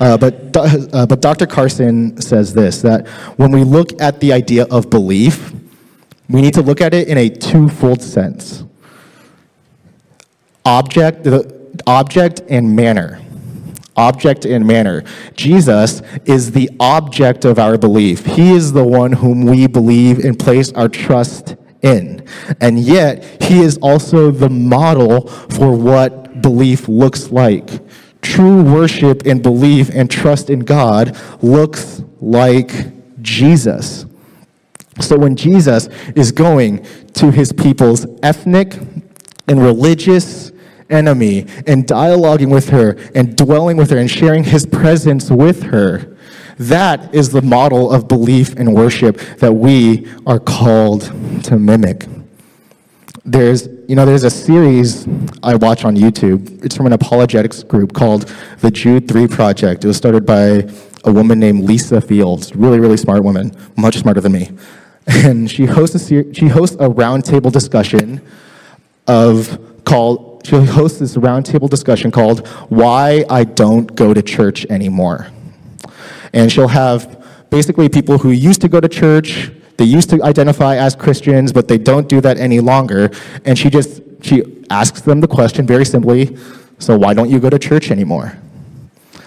Uh, 0.00 0.16
but, 0.16 0.56
uh, 0.56 1.06
but 1.06 1.20
Dr. 1.20 1.46
Carson 1.46 2.20
says 2.20 2.52
this 2.52 2.82
that 2.82 3.06
when 3.38 3.50
we 3.50 3.64
look 3.64 4.00
at 4.00 4.20
the 4.20 4.32
idea 4.32 4.64
of 4.70 4.90
belief, 4.90 5.52
we 6.28 6.42
need 6.42 6.54
to 6.54 6.62
look 6.62 6.80
at 6.80 6.92
it 6.92 7.08
in 7.08 7.18
a 7.18 7.28
twofold 7.28 8.02
sense 8.02 8.64
object, 10.64 11.24
the 11.24 11.80
object 11.86 12.42
and 12.48 12.74
manner. 12.74 13.20
object 13.96 14.44
and 14.44 14.66
manner. 14.66 15.02
Jesus 15.36 16.02
is 16.26 16.50
the 16.50 16.68
object 16.80 17.46
of 17.46 17.58
our 17.58 17.78
belief. 17.78 18.26
He 18.26 18.52
is 18.52 18.72
the 18.72 18.84
one 18.84 19.12
whom 19.12 19.46
we 19.46 19.66
believe 19.66 20.22
and 20.22 20.38
place 20.38 20.70
our 20.72 20.88
trust 20.88 21.56
in. 21.80 22.26
And 22.60 22.78
yet, 22.78 23.42
he 23.42 23.60
is 23.60 23.78
also 23.78 24.30
the 24.30 24.50
model 24.50 25.28
for 25.28 25.72
what 25.72 26.42
belief 26.42 26.88
looks 26.88 27.30
like. 27.30 27.70
True 28.26 28.60
worship 28.60 29.24
and 29.24 29.40
belief 29.40 29.88
and 29.94 30.10
trust 30.10 30.50
in 30.50 30.60
God 30.60 31.16
looks 31.42 32.02
like 32.20 32.72
Jesus. 33.22 34.04
So 35.00 35.16
when 35.16 35.36
Jesus 35.36 35.86
is 36.16 36.32
going 36.32 36.84
to 37.14 37.30
his 37.30 37.52
people's 37.52 38.04
ethnic 38.24 38.74
and 39.46 39.62
religious 39.62 40.50
enemy 40.90 41.46
and 41.68 41.86
dialoguing 41.86 42.50
with 42.50 42.68
her 42.70 42.96
and 43.14 43.36
dwelling 43.36 43.76
with 43.76 43.90
her 43.90 43.96
and 43.96 44.10
sharing 44.10 44.42
his 44.42 44.66
presence 44.66 45.30
with 45.30 45.62
her. 45.62 46.16
That 46.58 47.14
is 47.14 47.30
the 47.30 47.42
model 47.42 47.92
of 47.92 48.08
belief 48.08 48.56
and 48.56 48.74
worship 48.74 49.18
that 49.38 49.52
we 49.52 50.12
are 50.26 50.40
called 50.40 51.02
to 51.44 51.58
mimic. 51.60 52.06
There's, 53.24 53.68
you 53.88 53.94
know, 53.94 54.04
there's 54.04 54.24
a 54.24 54.30
series 54.30 55.06
I 55.44 55.54
watch 55.54 55.84
on 55.84 55.94
YouTube. 55.96 56.64
It's 56.64 56.76
from 56.76 56.86
an 56.86 56.92
apologetics 56.92 57.62
group 57.62 57.92
called 57.92 58.22
the 58.58 58.70
Jude 58.70 59.06
3 59.06 59.28
Project. 59.28 59.84
It 59.84 59.86
was 59.86 59.96
started 59.96 60.26
by 60.26 60.68
a 61.04 61.12
woman 61.12 61.38
named 61.38 61.62
Lisa 61.64 62.00
Fields, 62.00 62.56
really, 62.56 62.80
really 62.80 62.96
smart 62.96 63.22
woman, 63.22 63.52
much 63.76 63.98
smarter 63.98 64.20
than 64.20 64.32
me. 64.32 64.50
And 65.08 65.48
she 65.48 65.66
hosts 65.66 65.94
a, 65.94 66.00
ser- 66.00 66.34
she 66.34 66.48
hosts 66.48 66.74
a 66.76 66.88
roundtable 66.88 67.52
discussion 67.52 68.20
of 69.06 69.84
called 69.84 70.44
she 70.44 70.56
hosts 70.56 70.98
this 70.98 71.16
roundtable 71.16 71.70
discussion 71.70 72.10
called 72.10 72.46
Why 72.70 73.24
I 73.30 73.44
Don't 73.44 73.94
Go 73.94 74.12
to 74.12 74.20
Church 74.20 74.66
Anymore. 74.66 75.28
And 76.32 76.50
she'll 76.50 76.66
have 76.66 77.24
basically 77.50 77.88
people 77.88 78.18
who 78.18 78.30
used 78.30 78.60
to 78.62 78.68
go 78.68 78.80
to 78.80 78.88
church, 78.88 79.52
they 79.76 79.84
used 79.84 80.10
to 80.10 80.22
identify 80.22 80.76
as 80.76 80.96
Christians, 80.96 81.52
but 81.52 81.68
they 81.68 81.78
don't 81.78 82.08
do 82.08 82.20
that 82.20 82.38
any 82.38 82.60
longer. 82.60 83.10
And 83.44 83.58
she 83.58 83.70
just 83.70 84.02
she 84.22 84.64
asks 84.70 85.02
them 85.02 85.20
the 85.20 85.28
question 85.28 85.66
very 85.66 85.84
simply, 85.84 86.36
so 86.78 86.96
why 86.96 87.14
don't 87.14 87.30
you 87.30 87.38
go 87.38 87.50
to 87.50 87.58
church 87.58 87.90
anymore? 87.90 88.36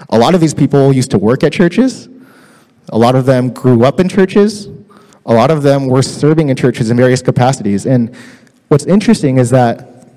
A 0.09 0.17
lot 0.17 0.33
of 0.33 0.41
these 0.41 0.53
people 0.53 0.91
used 0.91 1.11
to 1.11 1.17
work 1.17 1.43
at 1.43 1.53
churches. 1.53 2.09
A 2.89 2.97
lot 2.97 3.15
of 3.15 3.25
them 3.25 3.51
grew 3.51 3.83
up 3.83 3.99
in 3.99 4.09
churches. 4.09 4.67
A 5.25 5.33
lot 5.33 5.51
of 5.51 5.61
them 5.61 5.87
were 5.87 6.01
serving 6.01 6.49
in 6.49 6.55
churches 6.55 6.89
in 6.89 6.97
various 6.97 7.21
capacities. 7.21 7.85
And 7.85 8.15
what's 8.69 8.85
interesting 8.85 9.37
is 9.37 9.51
that 9.51 10.07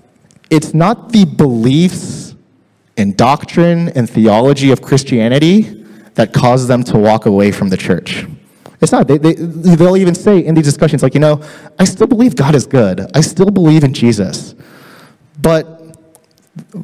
it's 0.49 0.73
not 0.73 1.13
the 1.13 1.27
beliefs 1.27 2.35
and 2.97 3.17
doctrine 3.17 3.91
and 3.91 4.09
theology 4.09 4.71
of 4.71 4.81
Christianity 4.81 5.85
that 6.15 6.33
cause 6.33 6.67
them 6.69 6.83
to 6.85 6.99
walk 6.99 7.27
away 7.27 7.53
from 7.53 7.69
the 7.69 7.77
church. 7.77 8.27
It's 8.83 8.91
not. 8.91 9.07
They, 9.07 9.17
they, 9.17 9.35
they'll 9.35 9.97
even 9.97 10.15
say 10.15 10.45
in 10.45 10.57
these 10.57 10.65
discussions, 10.65 11.05
like, 11.05 11.15
you 11.15 11.21
know, 11.21 11.41
I 11.79 11.85
still 11.85 12.09
believe 12.09 12.35
God 12.35 12.57
is 12.57 12.67
good. 12.67 13.09
I 13.15 13.21
still 13.21 13.51
believe 13.51 13.85
in 13.85 13.95
Jesus. 13.95 14.57
But 15.41 15.83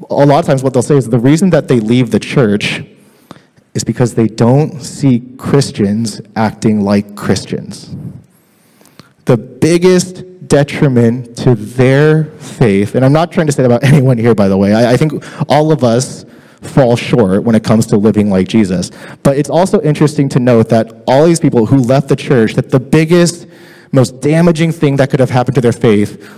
a 0.08 0.14
lot 0.14 0.38
of 0.38 0.46
times 0.46 0.62
what 0.62 0.72
they'll 0.72 0.82
say 0.82 0.96
is 0.96 1.08
the 1.08 1.18
reason 1.18 1.50
that 1.50 1.66
they 1.66 1.80
leave 1.80 2.12
the 2.12 2.20
church 2.20 2.84
is 3.74 3.82
because 3.82 4.14
they 4.14 4.28
don't 4.28 4.80
see 4.80 5.20
Christians 5.38 6.20
acting 6.36 6.82
like 6.82 7.16
Christians. 7.16 7.94
The 9.24 9.36
biggest 9.36 10.48
detriment 10.48 11.36
to 11.38 11.54
their 11.54 12.24
faith, 12.24 12.94
and 12.94 13.04
I'm 13.04 13.12
not 13.12 13.30
trying 13.32 13.46
to 13.46 13.52
say 13.52 13.62
that 13.62 13.66
about 13.66 13.84
anyone 13.92 14.18
here, 14.18 14.34
by 14.34 14.48
the 14.48 14.56
way. 14.56 14.72
I, 14.72 14.92
I 14.92 14.96
think 14.96 15.12
all 15.48 15.72
of 15.72 15.82
us 15.82 16.24
fall 16.62 16.96
short 16.96 17.44
when 17.44 17.54
it 17.54 17.64
comes 17.64 17.86
to 17.86 17.96
living 17.96 18.30
like 18.30 18.48
Jesus. 18.48 18.90
But 19.22 19.38
it's 19.38 19.50
also 19.50 19.80
interesting 19.80 20.28
to 20.30 20.40
note 20.40 20.68
that 20.70 21.02
all 21.06 21.26
these 21.26 21.40
people 21.40 21.66
who 21.66 21.78
left 21.78 22.08
the 22.08 22.16
church, 22.16 22.54
that 22.54 22.70
the 22.70 22.80
biggest, 22.80 23.46
most 23.92 24.20
damaging 24.20 24.72
thing 24.72 24.96
that 24.96 25.10
could 25.10 25.20
have 25.20 25.30
happened 25.30 25.54
to 25.56 25.60
their 25.60 25.72
faith 25.72 26.30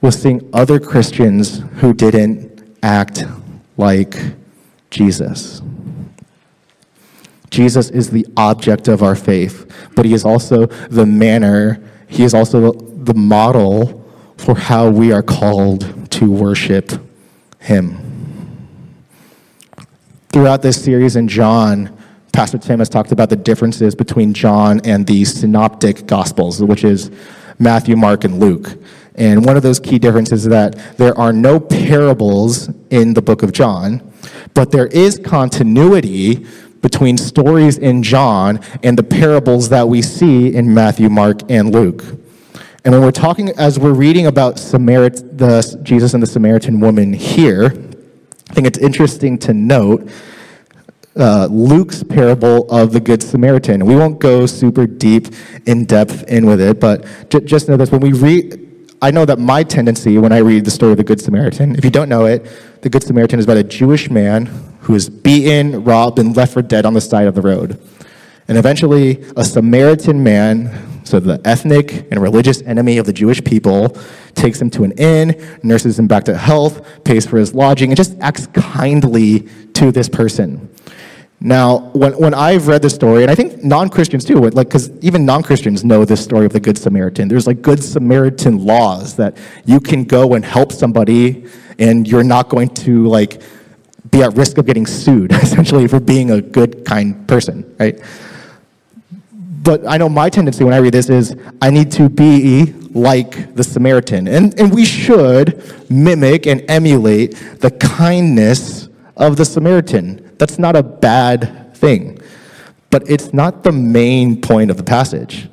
was 0.00 0.20
seeing 0.20 0.48
other 0.52 0.78
Christians 0.78 1.62
who 1.76 1.92
didn't 1.92 2.76
act 2.82 3.24
like 3.76 4.16
Jesus. 4.90 5.62
Jesus 7.50 7.90
is 7.90 8.10
the 8.10 8.26
object 8.36 8.88
of 8.88 9.02
our 9.02 9.14
faith, 9.14 9.72
but 9.96 10.04
he 10.04 10.12
is 10.12 10.24
also 10.24 10.66
the 10.66 11.06
manner, 11.06 11.80
he 12.08 12.24
is 12.24 12.34
also 12.34 12.72
the 12.72 13.14
model 13.14 14.04
for 14.36 14.54
how 14.54 14.88
we 14.88 15.12
are 15.12 15.22
called 15.22 16.10
to 16.12 16.30
worship 16.30 16.92
Him. 17.58 18.07
Throughout 20.30 20.60
this 20.60 20.82
series 20.82 21.16
in 21.16 21.26
John, 21.26 21.96
Pastor 22.34 22.58
Tim 22.58 22.80
has 22.80 22.90
talked 22.90 23.12
about 23.12 23.30
the 23.30 23.36
differences 23.36 23.94
between 23.94 24.34
John 24.34 24.78
and 24.84 25.06
the 25.06 25.24
synoptic 25.24 26.06
gospels, 26.06 26.62
which 26.62 26.84
is 26.84 27.10
Matthew, 27.58 27.96
Mark, 27.96 28.24
and 28.24 28.38
Luke. 28.38 28.76
And 29.14 29.46
one 29.46 29.56
of 29.56 29.62
those 29.62 29.80
key 29.80 29.98
differences 29.98 30.42
is 30.42 30.50
that 30.50 30.98
there 30.98 31.16
are 31.16 31.32
no 31.32 31.58
parables 31.58 32.68
in 32.90 33.14
the 33.14 33.22
book 33.22 33.42
of 33.42 33.52
John, 33.52 34.12
but 34.52 34.70
there 34.70 34.88
is 34.88 35.18
continuity 35.18 36.46
between 36.82 37.16
stories 37.16 37.78
in 37.78 38.02
John 38.02 38.60
and 38.82 38.98
the 38.98 39.02
parables 39.02 39.70
that 39.70 39.88
we 39.88 40.02
see 40.02 40.54
in 40.54 40.74
Matthew, 40.74 41.08
Mark, 41.08 41.50
and 41.50 41.72
Luke. 41.72 42.04
And 42.84 42.92
when 42.92 43.00
we're 43.00 43.12
talking, 43.12 43.48
as 43.58 43.78
we're 43.78 43.94
reading 43.94 44.26
about 44.26 44.56
Samarit, 44.56 45.38
the, 45.38 45.80
Jesus 45.82 46.12
and 46.12 46.22
the 46.22 46.26
Samaritan 46.26 46.80
woman 46.80 47.14
here, 47.14 47.87
I 48.48 48.54
think 48.54 48.66
it's 48.66 48.78
interesting 48.78 49.38
to 49.38 49.52
note 49.52 50.10
uh, 51.16 51.48
Luke's 51.50 52.02
parable 52.02 52.70
of 52.70 52.92
the 52.92 53.00
Good 53.00 53.22
Samaritan. 53.22 53.84
We 53.84 53.96
won't 53.96 54.20
go 54.20 54.46
super 54.46 54.86
deep, 54.86 55.28
in 55.66 55.84
depth 55.84 56.24
in 56.28 56.46
with 56.46 56.60
it, 56.60 56.80
but 56.80 57.04
j- 57.28 57.40
just 57.40 57.68
know 57.68 57.76
this 57.76 57.90
when 57.90 58.00
we 58.00 58.12
read, 58.12 58.64
I 59.02 59.10
know 59.10 59.24
that 59.24 59.38
my 59.38 59.64
tendency 59.64 60.16
when 60.18 60.32
I 60.32 60.38
read 60.38 60.64
the 60.64 60.70
story 60.70 60.92
of 60.92 60.98
the 60.98 61.04
Good 61.04 61.20
Samaritan, 61.20 61.74
if 61.76 61.84
you 61.84 61.90
don't 61.90 62.08
know 62.08 62.26
it, 62.26 62.46
the 62.82 62.88
Good 62.88 63.02
Samaritan 63.02 63.38
is 63.38 63.44
about 63.44 63.56
a 63.56 63.64
Jewish 63.64 64.10
man 64.10 64.46
who 64.80 64.94
is 64.94 65.10
beaten, 65.10 65.84
robbed, 65.84 66.18
and 66.18 66.36
left 66.36 66.52
for 66.54 66.62
dead 66.62 66.86
on 66.86 66.94
the 66.94 67.00
side 67.00 67.26
of 67.26 67.34
the 67.34 67.42
road. 67.42 67.80
And 68.46 68.56
eventually, 68.56 69.22
a 69.36 69.44
Samaritan 69.44 70.22
man 70.22 70.66
so 71.08 71.18
the 71.18 71.40
ethnic 71.44 72.06
and 72.10 72.20
religious 72.20 72.62
enemy 72.62 72.98
of 72.98 73.06
the 73.06 73.12
Jewish 73.12 73.42
people 73.42 73.96
takes 74.34 74.60
him 74.60 74.70
to 74.70 74.84
an 74.84 74.92
inn, 74.92 75.58
nurses 75.62 75.98
him 75.98 76.06
back 76.06 76.24
to 76.24 76.36
health, 76.36 77.04
pays 77.04 77.26
for 77.26 77.38
his 77.38 77.54
lodging, 77.54 77.90
and 77.90 77.96
just 77.96 78.16
acts 78.20 78.46
kindly 78.48 79.48
to 79.74 79.90
this 79.90 80.08
person. 80.08 80.68
Now, 81.40 81.90
when, 81.92 82.12
when 82.18 82.34
I've 82.34 82.66
read 82.66 82.82
this 82.82 82.94
story, 82.94 83.22
and 83.22 83.30
I 83.30 83.34
think 83.34 83.62
non-Christians 83.62 84.24
too, 84.24 84.36
like 84.50 84.68
because 84.68 84.90
even 85.00 85.24
non-Christians 85.24 85.84
know 85.84 86.04
this 86.04 86.22
story 86.22 86.44
of 86.46 86.52
the 86.52 86.60
Good 86.60 86.76
Samaritan. 86.76 87.28
There's 87.28 87.46
like 87.46 87.62
Good 87.62 87.82
Samaritan 87.82 88.64
laws 88.64 89.14
that 89.16 89.36
you 89.64 89.78
can 89.78 90.04
go 90.04 90.34
and 90.34 90.44
help 90.44 90.72
somebody, 90.72 91.46
and 91.78 92.08
you're 92.08 92.24
not 92.24 92.48
going 92.48 92.68
to 92.70 93.06
like 93.06 93.40
be 94.10 94.22
at 94.22 94.34
risk 94.34 94.58
of 94.58 94.66
getting 94.66 94.86
sued 94.86 95.32
essentially 95.42 95.86
for 95.86 96.00
being 96.00 96.32
a 96.32 96.40
good, 96.40 96.84
kind 96.84 97.26
person, 97.28 97.74
right? 97.78 98.00
But 99.68 99.86
I 99.86 99.98
know 99.98 100.08
my 100.08 100.30
tendency 100.30 100.64
when 100.64 100.72
I 100.72 100.78
read 100.78 100.94
this 100.94 101.10
is 101.10 101.36
I 101.60 101.68
need 101.68 101.92
to 101.92 102.08
be 102.08 102.72
like 102.94 103.54
the 103.54 103.62
Samaritan. 103.62 104.26
And, 104.26 104.58
and 104.58 104.74
we 104.74 104.86
should 104.86 105.62
mimic 105.90 106.46
and 106.46 106.64
emulate 106.70 107.32
the 107.60 107.70
kindness 107.72 108.88
of 109.14 109.36
the 109.36 109.44
Samaritan. 109.44 110.34
That's 110.38 110.58
not 110.58 110.74
a 110.74 110.82
bad 110.82 111.76
thing. 111.76 112.18
But 112.88 113.10
it's 113.10 113.34
not 113.34 113.62
the 113.62 113.72
main 113.72 114.40
point 114.40 114.70
of 114.70 114.78
the 114.78 114.84
passage. 114.84 115.50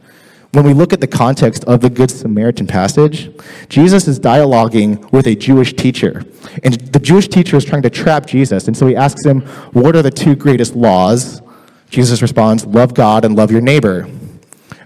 When 0.54 0.63
we 0.63 0.73
look 0.73 0.93
at 0.93 1.01
the 1.01 1.08
context 1.08 1.65
of 1.65 1.82
the 1.82 1.89
Good 1.89 2.10
Samaritan 2.10 2.67
passage, 2.67 3.30
Jesus 3.67 4.08
is 4.08 4.17
dialoguing 4.17 5.12
with 5.12 5.28
a 5.28 5.36
Jewish 5.36 5.73
teacher. 5.73 6.23
And 6.63 6.75
the 6.93 6.99
Jewish 6.99 7.28
teacher 7.28 7.58
is 7.58 7.65
trying 7.65 7.82
to 7.82 7.89
trap 7.89 8.28
Jesus. 8.28 8.69
And 8.69 8.78
so 8.78 8.88
he 8.88 8.95
asks 8.95 9.25
him, 9.25 9.41
What 9.73 9.93
are 9.97 10.01
the 10.01 10.10
two 10.10 10.38
greatest 10.38 10.73
laws 10.73 11.41
Jesus 11.95 12.21
responds, 12.21 12.65
Love 12.65 12.93
God 12.93 13.23
and 13.23 13.38
love 13.38 13.51
your 13.51 13.62
neighbor. 13.62 14.05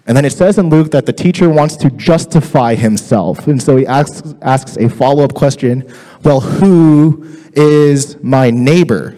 And 0.06 0.16
then 0.16 0.26
it 0.26 0.32
says 0.32 0.60
in 0.60 0.70
Luke 0.70 0.92
that 0.92 1.08
the 1.08 1.14
teacher 1.14 1.50
wants 1.50 1.76
to 1.78 1.90
justify 1.90 2.76
himself. 2.76 3.48
And 3.48 3.62
so 3.62 3.78
he 3.78 3.88
asks, 3.88 4.36
asks 4.44 4.78
a 4.78 4.88
follow 4.88 5.24
up 5.24 5.34
question 5.34 5.92
Well, 6.24 6.40
who 6.40 7.28
is 7.54 8.22
my 8.22 8.52
neighbor? 8.52 9.18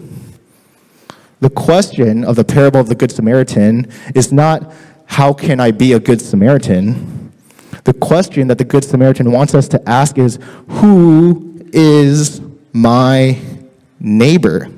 The 1.41 1.49
question 1.49 2.23
of 2.23 2.37
the 2.37 2.45
parable 2.45 2.79
of 2.79 2.87
the 2.87 2.95
Good 2.95 3.11
Samaritan 3.11 3.91
is 4.15 4.31
not, 4.31 4.73
How 5.05 5.33
can 5.33 5.59
I 5.59 5.71
be 5.71 5.91
a 5.91 5.99
good 5.99 6.21
Samaritan? 6.21 7.33
The 7.83 7.93
question 7.93 8.47
that 8.47 8.57
the 8.57 8.63
Good 8.63 8.85
Samaritan 8.85 9.33
wants 9.33 9.53
us 9.53 9.67
to 9.69 9.89
ask 9.89 10.17
is, 10.17 10.39
Who 10.69 11.59
is 11.73 12.39
my 12.71 13.37
neighbor? 13.99 14.69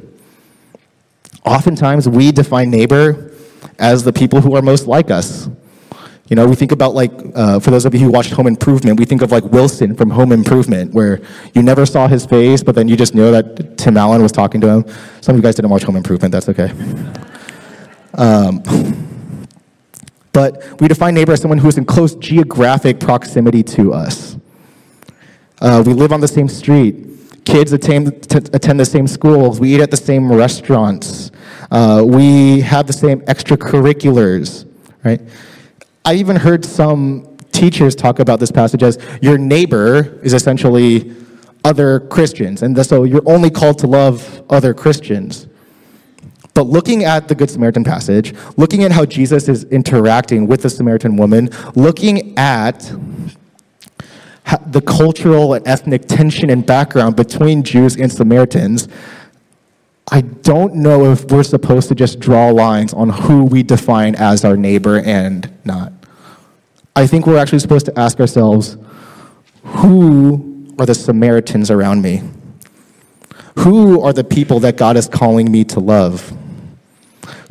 Oftentimes, 1.45 2.07
we 2.07 2.31
define 2.31 2.69
neighbor 2.69 3.31
as 3.79 4.03
the 4.03 4.13
people 4.13 4.41
who 4.41 4.55
are 4.55 4.61
most 4.61 4.87
like 4.87 5.11
us. 5.11 5.49
You 6.29 6.37
know, 6.37 6.47
we 6.47 6.55
think 6.55 6.71
about 6.71 6.95
like, 6.95 7.11
uh, 7.35 7.59
for 7.59 7.69
those 7.69 7.85
of 7.85 7.93
you 7.93 7.99
who 7.99 8.09
watched 8.09 8.31
Home 8.31 8.47
Improvement, 8.47 8.97
we 8.97 9.05
think 9.05 9.21
of 9.21 9.31
like 9.31 9.43
Wilson 9.43 9.93
from 9.95 10.09
Home 10.09 10.31
Improvement, 10.31 10.93
where 10.93 11.21
you 11.53 11.61
never 11.61 11.85
saw 11.85 12.07
his 12.07 12.25
face, 12.25 12.63
but 12.63 12.75
then 12.75 12.87
you 12.87 12.95
just 12.95 13.13
know 13.13 13.31
that 13.31 13.77
Tim 13.77 13.97
Allen 13.97 14.23
was 14.23 14.31
talking 14.31 14.61
to 14.61 14.69
him. 14.69 14.85
Some 15.21 15.35
of 15.35 15.39
you 15.39 15.43
guys 15.43 15.55
didn't 15.55 15.69
watch 15.69 15.83
Home 15.83 15.97
Improvement, 15.97 16.31
that's 16.31 16.47
okay. 16.47 16.71
Um, 18.13 18.63
but 20.31 20.79
we 20.79 20.87
define 20.87 21.13
neighbor 21.13 21.33
as 21.33 21.41
someone 21.41 21.57
who 21.57 21.67
is 21.67 21.77
in 21.77 21.85
close 21.85 22.15
geographic 22.15 22.99
proximity 22.99 23.61
to 23.63 23.93
us. 23.93 24.37
Uh, 25.59 25.83
we 25.85 25.93
live 25.93 26.11
on 26.11 26.21
the 26.21 26.27
same 26.27 26.47
street. 26.47 26.95
Kids 27.45 27.73
attend, 27.73 28.07
attend 28.53 28.79
the 28.79 28.85
same 28.85 29.07
schools. 29.07 29.59
We 29.59 29.75
eat 29.75 29.81
at 29.81 29.91
the 29.91 29.97
same 29.97 30.31
restaurants. 30.31 31.31
Uh, 31.69 32.03
we 32.05 32.61
have 32.61 32.87
the 32.87 32.93
same 32.93 33.21
extracurriculars, 33.21 34.65
right? 35.03 35.21
I 36.05 36.15
even 36.15 36.35
heard 36.35 36.63
some 36.63 37.37
teachers 37.51 37.95
talk 37.95 38.19
about 38.19 38.39
this 38.39 38.51
passage 38.51 38.83
as 38.83 38.97
your 39.21 39.37
neighbor 39.37 40.19
is 40.23 40.33
essentially 40.33 41.15
other 41.63 42.01
Christians, 42.01 42.61
and 42.61 42.85
so 42.85 43.03
you're 43.03 43.27
only 43.27 43.49
called 43.49 43.79
to 43.79 43.87
love 43.87 44.43
other 44.49 44.73
Christians. 44.73 45.47
But 46.53 46.63
looking 46.63 47.03
at 47.03 47.27
the 47.27 47.35
Good 47.35 47.49
Samaritan 47.49 47.83
passage, 47.83 48.35
looking 48.57 48.83
at 48.83 48.91
how 48.91 49.05
Jesus 49.05 49.47
is 49.47 49.63
interacting 49.65 50.45
with 50.45 50.61
the 50.61 50.69
Samaritan 50.69 51.17
woman, 51.17 51.49
looking 51.75 52.37
at 52.37 52.91
the 54.67 54.81
cultural 54.81 55.53
and 55.53 55.67
ethnic 55.67 56.07
tension 56.07 56.49
and 56.49 56.65
background 56.65 57.15
between 57.15 57.63
Jews 57.63 57.95
and 57.95 58.11
Samaritans, 58.11 58.87
I 60.11 60.21
don't 60.21 60.75
know 60.75 61.11
if 61.11 61.25
we're 61.25 61.43
supposed 61.43 61.87
to 61.89 61.95
just 61.95 62.19
draw 62.19 62.49
lines 62.49 62.93
on 62.93 63.09
who 63.09 63.45
we 63.45 63.63
define 63.63 64.15
as 64.15 64.43
our 64.43 64.57
neighbor 64.57 64.99
and 64.99 65.51
not. 65.63 65.93
I 66.95 67.07
think 67.07 67.25
we're 67.25 67.37
actually 67.37 67.59
supposed 67.59 67.85
to 67.87 67.99
ask 67.99 68.19
ourselves 68.19 68.77
who 69.63 70.73
are 70.77 70.85
the 70.85 70.95
Samaritans 70.95 71.71
around 71.71 72.01
me? 72.01 72.21
Who 73.59 74.01
are 74.01 74.13
the 74.13 74.23
people 74.23 74.59
that 74.61 74.77
God 74.77 74.97
is 74.97 75.07
calling 75.07 75.51
me 75.51 75.63
to 75.65 75.79
love? 75.79 76.33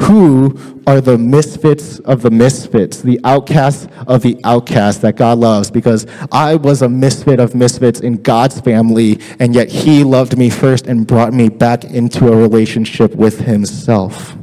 Who 0.02 0.82
are 0.86 1.00
the 1.00 1.16
misfits 1.16 1.98
of 2.00 2.22
the 2.22 2.30
misfits, 2.30 3.00
the 3.00 3.20
outcasts 3.24 3.86
of 4.06 4.22
the 4.22 4.38
outcasts 4.44 5.00
that 5.02 5.16
God 5.16 5.38
loves? 5.38 5.70
Because 5.70 6.06
I 6.30 6.56
was 6.56 6.82
a 6.82 6.88
misfit 6.88 7.40
of 7.40 7.54
misfits 7.54 8.00
in 8.00 8.22
God's 8.22 8.60
family, 8.60 9.20
and 9.38 9.54
yet 9.54 9.70
He 9.70 10.04
loved 10.04 10.36
me 10.36 10.50
first 10.50 10.86
and 10.86 11.06
brought 11.06 11.32
me 11.32 11.48
back 11.48 11.84
into 11.84 12.28
a 12.28 12.36
relationship 12.36 13.14
with 13.14 13.40
Himself. 13.40 14.36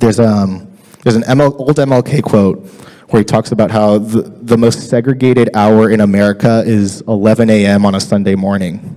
There's, 0.00 0.18
um, 0.18 0.76
there's 1.04 1.16
an 1.16 1.22
ML, 1.22 1.58
old 1.58 1.76
MLK 1.76 2.22
quote 2.22 2.66
where 3.10 3.20
he 3.20 3.24
talks 3.24 3.50
about 3.50 3.70
how 3.70 3.98
the, 3.98 4.22
the 4.22 4.56
most 4.56 4.88
segregated 4.88 5.50
hour 5.54 5.90
in 5.90 6.00
America 6.00 6.62
is 6.64 7.00
11 7.02 7.50
a.m. 7.50 7.84
on 7.84 7.96
a 7.96 8.00
Sunday 8.00 8.36
morning. 8.36 8.96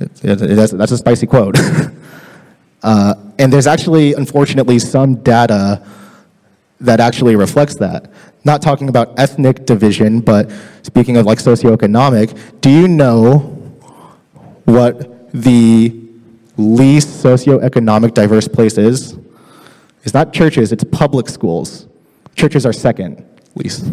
It, 0.00 0.24
it, 0.24 0.56
that's, 0.56 0.72
that's 0.72 0.92
a 0.92 0.96
spicy 0.96 1.26
quote. 1.26 1.58
Uh, 2.82 3.14
and 3.38 3.52
there's 3.52 3.66
actually, 3.66 4.14
unfortunately, 4.14 4.78
some 4.78 5.16
data 5.16 5.84
that 6.80 7.00
actually 7.00 7.36
reflects 7.36 7.76
that. 7.76 8.10
Not 8.44 8.62
talking 8.62 8.88
about 8.88 9.18
ethnic 9.18 9.66
division, 9.66 10.20
but 10.20 10.50
speaking 10.82 11.16
of 11.16 11.26
like 11.26 11.38
socioeconomic, 11.38 12.60
do 12.60 12.70
you 12.70 12.86
know 12.86 13.38
what 14.64 15.30
the 15.32 15.94
least 16.56 17.24
socioeconomic 17.24 18.14
diverse 18.14 18.46
place 18.48 18.78
is? 18.78 19.18
It's 20.04 20.14
not 20.14 20.32
churches, 20.32 20.72
it's 20.72 20.84
public 20.84 21.28
schools. 21.28 21.86
Churches 22.36 22.64
are 22.64 22.72
second 22.72 23.24
least. 23.56 23.90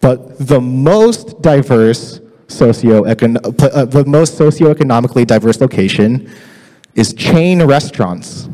But 0.00 0.38
the 0.38 0.60
most 0.60 1.40
diverse 1.40 2.20
socioecon- 2.48 3.38
uh, 3.42 3.84
the 3.86 4.04
most 4.04 4.38
socioeconomically 4.38 5.26
diverse 5.26 5.60
location 5.60 6.30
is 6.94 7.12
chain 7.14 7.62
restaurants. 7.62 8.48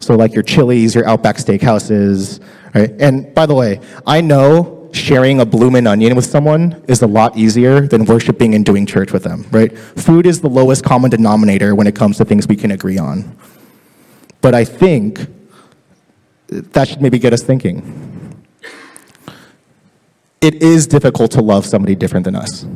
So, 0.00 0.14
like 0.16 0.34
your 0.34 0.42
Chili's, 0.42 0.94
your 0.94 1.06
Outback 1.06 1.36
Steakhouses, 1.36 2.42
right? 2.74 2.90
And 2.98 3.34
by 3.34 3.46
the 3.46 3.54
way, 3.54 3.80
I 4.06 4.20
know 4.20 4.88
sharing 4.92 5.40
a 5.40 5.46
bloomin' 5.46 5.86
onion 5.86 6.16
with 6.16 6.24
someone 6.24 6.82
is 6.88 7.02
a 7.02 7.06
lot 7.06 7.36
easier 7.36 7.86
than 7.86 8.04
worshiping 8.04 8.54
and 8.54 8.64
doing 8.64 8.86
church 8.86 9.12
with 9.12 9.22
them, 9.22 9.46
right? 9.50 9.76
Food 9.78 10.26
is 10.26 10.40
the 10.40 10.48
lowest 10.48 10.84
common 10.84 11.10
denominator 11.10 11.74
when 11.74 11.86
it 11.86 11.94
comes 11.94 12.16
to 12.18 12.24
things 12.24 12.48
we 12.48 12.56
can 12.56 12.70
agree 12.72 12.98
on. 12.98 13.36
But 14.40 14.54
I 14.54 14.64
think 14.64 15.26
that 16.48 16.88
should 16.88 17.00
maybe 17.00 17.18
get 17.18 17.32
us 17.32 17.42
thinking. 17.42 18.42
It 20.40 20.62
is 20.62 20.86
difficult 20.86 21.30
to 21.32 21.42
love 21.42 21.66
somebody 21.66 21.94
different 21.94 22.24
than 22.24 22.34
us. 22.34 22.66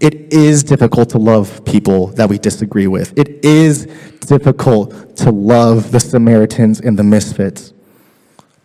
It 0.00 0.32
is 0.32 0.62
difficult 0.62 1.10
to 1.10 1.18
love 1.18 1.64
people 1.64 2.08
that 2.08 2.28
we 2.28 2.38
disagree 2.38 2.86
with. 2.86 3.16
It 3.18 3.44
is 3.44 3.86
difficult 4.20 5.16
to 5.16 5.30
love 5.30 5.92
the 5.92 6.00
Samaritans 6.00 6.80
and 6.80 6.98
the 6.98 7.04
misfits. 7.04 7.72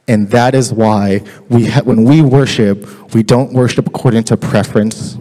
And 0.08 0.30
that 0.32 0.56
is 0.56 0.74
why 0.74 1.22
we 1.50 1.68
ha- 1.68 1.84
when 1.84 2.04
we 2.04 2.22
worship, 2.22 3.14
we 3.14 3.22
don't 3.22 3.54
worship 3.54 3.88
according 3.88 4.24
to 4.26 4.38
preference 4.38 5.18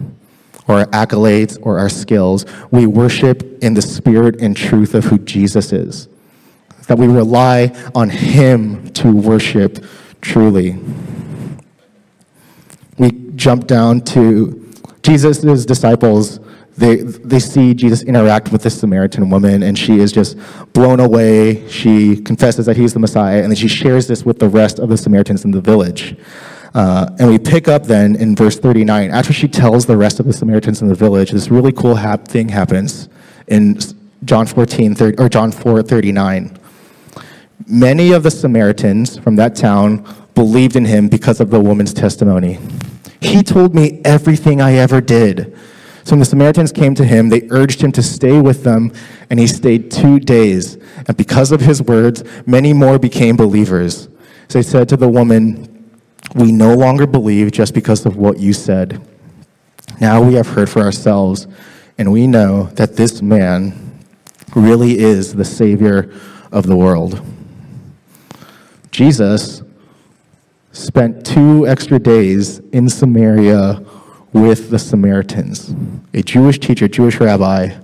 or 0.67 0.79
our 0.79 0.85
accolades 0.87 1.59
or 1.61 1.77
our 1.77 1.89
skills. 1.89 2.45
We 2.71 2.87
worship 2.87 3.63
in 3.63 3.75
the 3.75 3.83
spirit 3.83 4.41
and 4.41 4.57
truth 4.57 4.95
of 4.95 5.05
who 5.05 5.19
Jesus 5.19 5.71
is. 5.71 6.07
That 6.87 6.97
we 6.97 7.05
rely 7.05 7.71
on 7.93 8.09
Him 8.09 8.89
to 8.93 9.15
worship 9.15 9.85
truly. 10.21 10.79
We 12.97 13.11
jump 13.35 13.67
down 13.67 14.01
to 14.01 14.58
Jesus' 15.01 15.65
disciples, 15.65 16.39
they, 16.77 16.97
they 16.97 17.39
see 17.39 17.73
Jesus 17.73 18.03
interact 18.03 18.51
with 18.51 18.63
this 18.63 18.79
Samaritan 18.79 19.29
woman, 19.29 19.63
and 19.63 19.77
she 19.77 19.99
is 19.99 20.11
just 20.11 20.37
blown 20.73 20.99
away. 20.99 21.67
She 21.67 22.21
confesses 22.21 22.65
that 22.67 22.77
he's 22.77 22.93
the 22.93 22.99
Messiah, 22.99 23.41
and 23.41 23.51
then 23.51 23.55
she 23.55 23.67
shares 23.67 24.07
this 24.07 24.23
with 24.23 24.39
the 24.39 24.49
rest 24.49 24.79
of 24.79 24.89
the 24.89 24.97
Samaritans 24.97 25.43
in 25.43 25.51
the 25.51 25.61
village. 25.61 26.15
Uh, 26.73 27.09
and 27.19 27.29
we 27.29 27.39
pick 27.39 27.67
up 27.67 27.83
then 27.83 28.15
in 28.15 28.35
verse 28.35 28.57
39. 28.57 29.09
After 29.11 29.33
she 29.33 29.47
tells 29.47 29.85
the 29.85 29.97
rest 29.97 30.19
of 30.19 30.25
the 30.25 30.33
Samaritans 30.33 30.81
in 30.81 30.87
the 30.87 30.95
village, 30.95 31.31
this 31.31 31.49
really 31.49 31.71
cool 31.71 31.95
hap- 31.95 32.27
thing 32.27 32.49
happens 32.49 33.09
in 33.47 33.79
John 34.23 34.45
14, 34.45 34.95
30, 34.95 35.17
or 35.17 35.29
John 35.29 35.51
4, 35.51 35.81
39. 35.81 36.57
Many 37.67 38.11
of 38.11 38.23
the 38.23 38.31
Samaritans 38.31 39.17
from 39.17 39.35
that 39.37 39.55
town 39.55 40.05
believed 40.35 40.75
in 40.75 40.85
him 40.85 41.09
because 41.09 41.39
of 41.39 41.49
the 41.49 41.59
woman's 41.59 41.93
testimony. 41.93 42.59
He 43.21 43.43
told 43.43 43.75
me 43.75 44.01
everything 44.05 44.61
I 44.61 44.73
ever 44.73 45.01
did. 45.01 45.55
So 46.03 46.11
when 46.11 46.19
the 46.19 46.25
Samaritans 46.25 46.71
came 46.71 46.95
to 46.95 47.05
him, 47.05 47.29
they 47.29 47.47
urged 47.51 47.81
him 47.81 47.91
to 47.91 48.01
stay 48.01 48.39
with 48.39 48.63
them, 48.63 48.93
and 49.29 49.39
he 49.39 49.45
stayed 49.45 49.91
two 49.91 50.19
days. 50.19 50.77
And 51.07 51.15
because 51.15 51.51
of 51.51 51.61
his 51.61 51.81
words, 51.81 52.23
many 52.45 52.73
more 52.73 52.97
became 52.97 53.35
believers. 53.35 54.09
So 54.47 54.61
said 54.61 54.89
to 54.89 54.97
the 54.97 55.07
woman, 55.07 55.91
We 56.33 56.51
no 56.51 56.73
longer 56.73 57.05
believe 57.05 57.51
just 57.51 57.73
because 57.73 58.05
of 58.05 58.15
what 58.15 58.39
you 58.39 58.53
said. 58.53 59.01
Now 59.99 60.21
we 60.21 60.35
have 60.35 60.47
heard 60.47 60.69
for 60.69 60.81
ourselves, 60.81 61.47
and 61.97 62.11
we 62.11 62.25
know 62.25 62.63
that 62.75 62.95
this 62.95 63.21
man 63.21 63.99
really 64.55 64.97
is 64.97 65.35
the 65.35 65.45
Savior 65.45 66.11
of 66.51 66.65
the 66.65 66.75
world. 66.75 67.23
Jesus 68.91 69.61
spent 70.79 71.25
two 71.25 71.67
extra 71.67 71.99
days 71.99 72.59
in 72.71 72.89
Samaria 72.89 73.83
with 74.33 74.69
the 74.69 74.79
Samaritans. 74.79 75.73
A 76.13 76.21
Jewish 76.21 76.59
teacher, 76.59 76.87
Jewish 76.87 77.19
rabbi, 77.19 77.75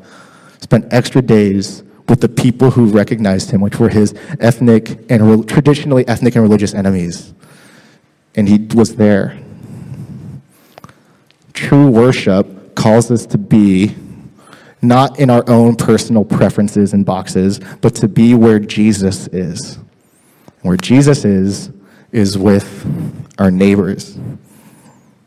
spent 0.62 0.86
extra 0.92 1.22
days 1.22 1.84
with 2.08 2.22
the 2.22 2.30
people 2.30 2.72
who 2.72 2.86
recognized 2.86 3.52
him, 3.52 3.62
which 3.62 3.80
were 3.80 3.90
his 3.90 4.14
ethnic 4.40 5.00
and 5.10 5.40
re- 5.40 5.46
traditionally 5.46 6.08
ethnic 6.08 6.36
and 6.36 6.44
religious 6.44 6.74
enemies. 6.74 7.34
And 8.36 8.48
he 8.48 8.68
was 8.76 8.96
there. 8.96 9.38
True 11.54 11.90
worship 11.90 12.76
calls 12.76 13.10
us 13.10 13.26
to 13.28 13.38
be 13.38 13.96
not 14.82 15.20
in 15.20 15.30
our 15.30 15.44
own 15.50 15.76
personal 15.76 16.24
preferences 16.24 16.94
and 16.94 17.06
boxes, 17.06 17.60
but 17.82 17.96
to 17.96 18.08
be 18.08 18.36
where 18.36 18.60
Jesus 18.60 19.28
is. 19.28 19.80
Where 20.62 20.78
Jesus 20.78 21.26
is, 21.26 21.72
is 22.16 22.38
with 22.38 23.36
our 23.38 23.52
neighbors. 23.52 24.18